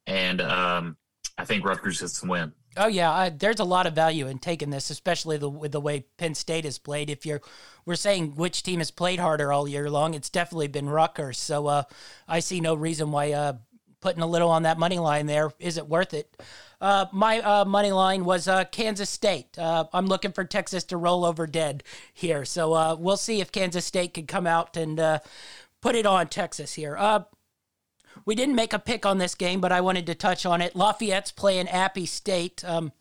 and 0.08 0.40
um, 0.40 0.96
I 1.38 1.44
think 1.44 1.66
Rutgers 1.66 2.02
is 2.02 2.20
to 2.22 2.28
win. 2.28 2.54
Oh 2.76 2.88
yeah, 2.88 3.12
I, 3.12 3.30
there's 3.30 3.60
a 3.60 3.64
lot 3.66 3.86
of 3.86 3.94
value 3.94 4.28
in 4.28 4.40
taking 4.40 4.70
this, 4.70 4.90
especially 4.90 5.38
the, 5.38 5.50
with 5.50 5.72
the 5.72 5.80
way 5.80 6.06
Penn 6.18 6.34
State 6.34 6.66
has 6.66 6.80
played. 6.80 7.10
If 7.10 7.26
you're, 7.26 7.42
we're 7.86 7.96
saying 7.96 8.36
which 8.36 8.64
team 8.64 8.80
has 8.80 8.90
played 8.90 9.20
harder 9.20 9.54
all 9.54 9.68
year 9.68 9.90
long, 9.90 10.14
it's 10.14 10.30
definitely 10.30 10.68
been 10.68 10.90
Rutgers. 10.90 11.38
So 11.38 11.68
uh, 11.68 11.84
I 12.28 12.40
see 12.40 12.60
no 12.62 12.74
reason 12.74 13.12
why 13.12 13.32
uh, 13.32 13.54
putting 14.02 14.24
a 14.24 14.28
little 14.28 14.50
on 14.50 14.64
that 14.64 14.80
money 14.80 15.00
line 15.00 15.28
there 15.28 15.52
isn't 15.60 15.88
worth 15.88 16.14
it. 16.14 16.36
Uh, 16.82 17.06
my 17.14 17.40
uh, 17.40 17.64
money 17.64 17.92
line 17.92 18.26
was 18.26 18.48
uh, 18.48 18.66
Kansas 18.66 19.10
State. 19.10 19.58
Uh, 19.58 19.86
I'm 19.94 20.08
looking 20.08 20.34
for 20.34 20.44
Texas 20.44 20.84
to 20.86 20.98
roll 20.98 21.24
over 21.24 21.48
dead 21.48 21.84
here. 22.14 22.44
So 22.44 22.96
we'll 22.96 23.18
see 23.18 23.40
if 23.40 23.52
Kansas 23.52 23.86
State 23.86 24.14
can 24.14 24.26
come 24.26 24.46
out 24.48 24.76
and 24.76 25.22
put 25.80 25.96
it 25.96 26.06
on 26.06 26.28
Texas 26.28 26.74
here. 26.74 26.98
We 28.26 28.36
didn't 28.36 28.56
make 28.56 28.74
a 28.74 28.80
pick 28.80 29.06
on 29.06 29.18
this 29.18 29.36
game, 29.36 29.62
but 29.62 29.72
I 29.72 29.82
wanted 29.82 30.06
to 30.08 30.16
touch 30.16 30.46
on 30.46 30.62
it. 30.62 30.76
Lafayette's 30.76 31.32
playing 31.32 31.68
Appy 31.68 32.06
State. 32.06 32.64
Um, 32.66 32.92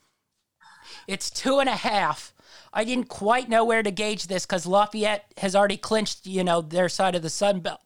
it's 1.06 1.30
two 1.30 1.58
and 1.58 1.68
a 1.68 1.76
half. 1.76 2.32
I 2.72 2.84
didn't 2.84 3.08
quite 3.08 3.48
know 3.48 3.64
where 3.64 3.82
to 3.82 3.90
gauge 3.90 4.26
this 4.26 4.46
because 4.46 4.66
Lafayette 4.66 5.32
has 5.38 5.54
already 5.54 5.76
clinched, 5.76 6.26
you 6.26 6.42
know, 6.42 6.60
their 6.60 6.88
side 6.88 7.14
of 7.14 7.22
the 7.22 7.30
Sun 7.30 7.60
Belt. 7.60 7.80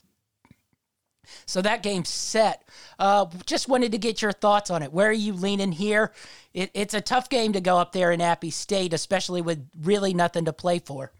So 1.45 1.61
that 1.62 1.83
game's 1.83 2.09
set. 2.09 2.62
Uh, 2.99 3.27
just 3.47 3.69
wanted 3.69 3.93
to 3.93 3.99
get 3.99 4.23
your 4.23 4.33
thoughts 4.33 4.71
on 4.71 4.83
it. 4.83 4.93
Where 4.93 5.09
are 5.09 5.12
you 5.12 5.33
leaning 5.33 5.73
here? 5.73 6.12
It, 6.55 6.71
it's 6.73 6.95
a 6.95 7.01
tough 7.01 7.29
game 7.29 7.53
to 7.55 7.61
go 7.61 7.79
up 7.79 7.93
there 7.93 8.12
in 8.12 8.21
Appy 8.21 8.51
State, 8.51 8.93
especially 8.93 9.43
with 9.43 9.69
really 9.83 10.15
nothing 10.15 10.45
to 10.45 10.53
play 10.53 10.79
for. 10.79 11.12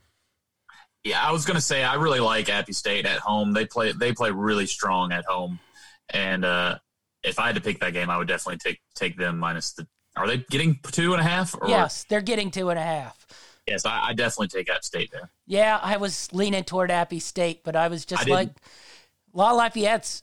Yeah, 1.03 1.21
I 1.23 1.31
was 1.31 1.45
to 1.45 1.61
say 1.61 1.85
I 1.85 1.95
really 1.95 2.21
like 2.21 2.49
Appy 2.49 2.73
State 2.73 3.07
at 3.07 3.19
home. 3.19 3.53
They 3.53 3.64
play 3.64 3.92
they 3.92 4.12
play 4.12 4.33
really 4.33 4.66
strong 4.66 5.12
at 5.12 5.25
home, 5.25 5.61
and 6.11 6.45
uh, 6.45 6.79
if 7.23 7.38
I 7.38 7.47
had 7.47 7.57
to 7.57 7.61
pick 7.61 7.81
that 7.81 7.92
game, 7.92 8.11
I 8.11 8.16
would 8.16 8.29
definitely 8.29 8.59
take 8.59 8.81
take 8.95 9.16
them 9.16 9.38
minus 9.38 9.73
the. 9.73 9.87
Are 10.16 10.27
they 10.27 10.38
getting 10.51 10.79
two 10.83 11.12
and 11.12 11.21
a 11.21 11.25
half? 11.25 11.55
Or? 11.61 11.69
Yes, 11.69 12.05
they're 12.09 12.23
getting 12.23 12.51
two 12.51 12.71
and 12.71 12.79
a 12.79 12.83
half. 12.83 13.27
Yes, 13.66 13.85
I, 13.85 14.09
I 14.09 14.12
definitely 14.12 14.49
take 14.49 14.71
App 14.71 14.85
State 14.85 15.11
there. 15.11 15.31
Yeah, 15.47 15.79
I 15.83 15.97
was 15.97 16.33
leaning 16.33 16.64
toward 16.64 16.90
Appy 16.90 17.19
State, 17.19 17.64
but 17.64 17.75
I 17.75 17.88
was 17.88 18.07
just 18.07 18.29
I 18.29 18.31
like, 18.31 18.51
La 19.33 19.53
Lafayette's. 19.53 20.23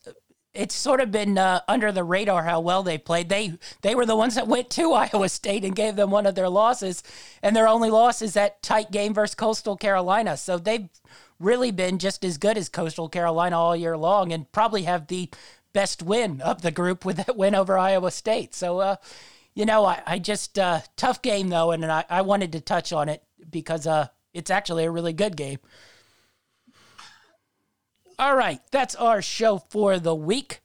It's 0.54 0.76
sort 0.76 1.02
of 1.02 1.10
been 1.10 1.40
uh, 1.40 1.62
under 1.68 1.92
the 1.92 2.04
radar 2.04 2.44
how 2.44 2.60
well 2.60 2.84
they 2.84 3.00
played. 3.00 3.28
They 3.28 3.58
they 3.82 3.96
were 3.96 4.06
the 4.06 4.16
ones 4.16 4.36
that 4.36 4.48
went 4.48 4.70
to 4.72 4.94
Iowa 4.94 5.28
State 5.30 5.66
and 5.66 5.76
gave 5.76 5.96
them 5.96 6.10
one 6.10 6.26
of 6.26 6.36
their 6.36 6.50
losses, 6.50 7.04
and 7.42 7.56
their 7.56 7.68
only 7.68 7.90
loss 7.90 8.22
is 8.22 8.34
that 8.34 8.62
tight 8.64 8.92
game 8.92 9.14
versus 9.14 9.36
Coastal 9.36 9.78
Carolina. 9.78 10.38
So 10.38 10.58
they've 10.58 10.90
really 11.40 11.72
been 11.72 12.00
just 12.00 12.24
as 12.24 12.38
good 12.38 12.58
as 12.58 12.70
Coastal 12.70 13.10
Carolina 13.10 13.60
all 13.60 13.76
year 13.76 13.98
long, 13.98 14.32
and 14.32 14.50
probably 14.52 14.84
have 14.84 15.08
the 15.08 15.30
best 15.74 16.04
win 16.04 16.42
of 16.42 16.62
the 16.62 16.72
group 16.72 17.04
with 17.04 17.18
that 17.18 17.36
win 17.36 17.56
over 17.56 17.78
Iowa 17.78 18.12
State. 18.12 18.54
So, 18.54 18.80
uh, 18.80 18.96
you 19.54 19.66
know, 19.66 19.86
I, 19.86 20.02
I 20.06 20.20
just 20.20 20.58
uh, 20.58 20.82
tough 20.96 21.22
game 21.22 21.50
though, 21.50 21.72
and 21.72 21.86
I, 21.86 22.06
I 22.10 22.22
wanted 22.22 22.52
to 22.54 22.62
touch 22.62 22.94
on 22.94 23.10
it 23.10 23.24
because 23.50 23.86
uh, 23.86 24.08
it's 24.34 24.52
actually 24.52 24.86
a 24.86 24.92
really 24.92 25.14
good 25.14 25.36
game. 25.36 25.60
All 28.18 28.36
right, 28.36 28.62
that's 28.72 28.96
our 28.96 29.22
show 29.22 29.58
for 29.70 30.00
the 30.00 30.16
week. 30.16 30.62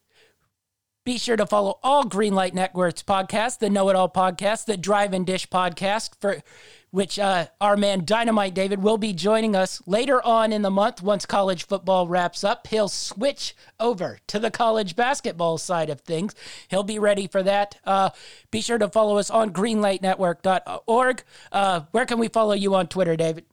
Be 1.04 1.16
sure 1.16 1.36
to 1.36 1.46
follow 1.46 1.78
all 1.82 2.04
Greenlight 2.04 2.52
Networks 2.52 3.02
podcasts, 3.02 3.58
the 3.58 3.70
Know 3.70 3.88
It 3.88 3.96
All 3.96 4.10
podcast, 4.10 4.66
the 4.66 4.76
Drive 4.76 5.14
and 5.14 5.26
Dish 5.26 5.48
podcast, 5.48 6.10
for 6.20 6.42
which 6.90 7.18
uh, 7.18 7.46
our 7.61 7.77
man 7.77 8.05
Dynamite 8.05 8.55
David 8.55 8.83
will 8.83 8.98
be 8.98 9.12
joining 9.12 9.55
us 9.55 9.83
later 9.87 10.24
on 10.24 10.53
in 10.53 10.62
the 10.62 10.70
month 10.70 11.03
once 11.03 11.27
college 11.27 11.66
football 11.66 12.09
wraps 12.09 12.44
up. 12.44 12.66
He'll 12.68 12.88
switch 12.88 13.55
over 13.79 14.18
to 14.29 14.38
the 14.38 14.51
college 14.51 14.96
basketball 14.96 15.59
side 15.59 15.90
of 15.90 16.01
things. 16.01 16.35
He'll 16.68 16.83
be 16.83 16.98
ready 16.98 17.27
for 17.27 17.42
that. 17.42 17.77
Uh, 17.85 18.11
be 18.51 18.61
sure 18.61 18.79
to 18.79 18.88
follow 18.88 19.18
us 19.18 19.31
on 19.31 19.53
greenlightnetwork.org. 19.53 21.22
Uh, 21.53 21.81
where 21.90 22.07
can 22.07 22.18
we 22.18 22.29
follow 22.29 22.55
you 22.55 22.74
on 22.74 22.87
Twitter, 22.87 23.16
David? 23.16 23.44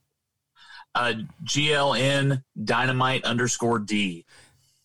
Uh, 0.93 1.13
GLN 1.43 2.43
Dynamite 2.63 3.25
underscore 3.25 3.79
D. 3.79 4.25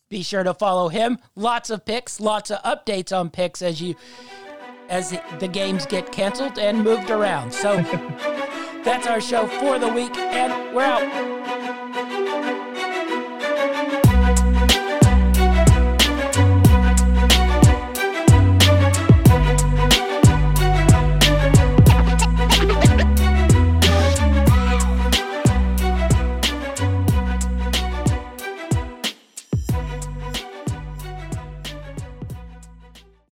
Be 0.09 0.25
sure 0.25 0.43
to 0.43 0.55
follow 0.55 0.89
him. 0.89 1.19
Lots 1.37 1.71
of 1.71 1.85
picks, 1.85 2.19
lots 2.19 2.51
of 2.51 2.61
updates 2.65 3.17
on 3.17 3.31
picks 3.31 3.63
as 3.63 3.81
you 3.81 3.95
as 4.89 5.17
the 5.39 5.47
games 5.47 5.87
get 5.87 6.11
canceled 6.11 6.59
and 6.59 6.83
moved 6.83 7.11
around. 7.11 7.53
So 7.53 7.77
that's 8.85 9.07
our 9.07 9.21
show 9.21 9.47
for 9.47 9.79
the 9.79 9.89
week, 9.89 10.17
and 10.17 10.75
we're 10.75 10.83
out. 10.83 11.50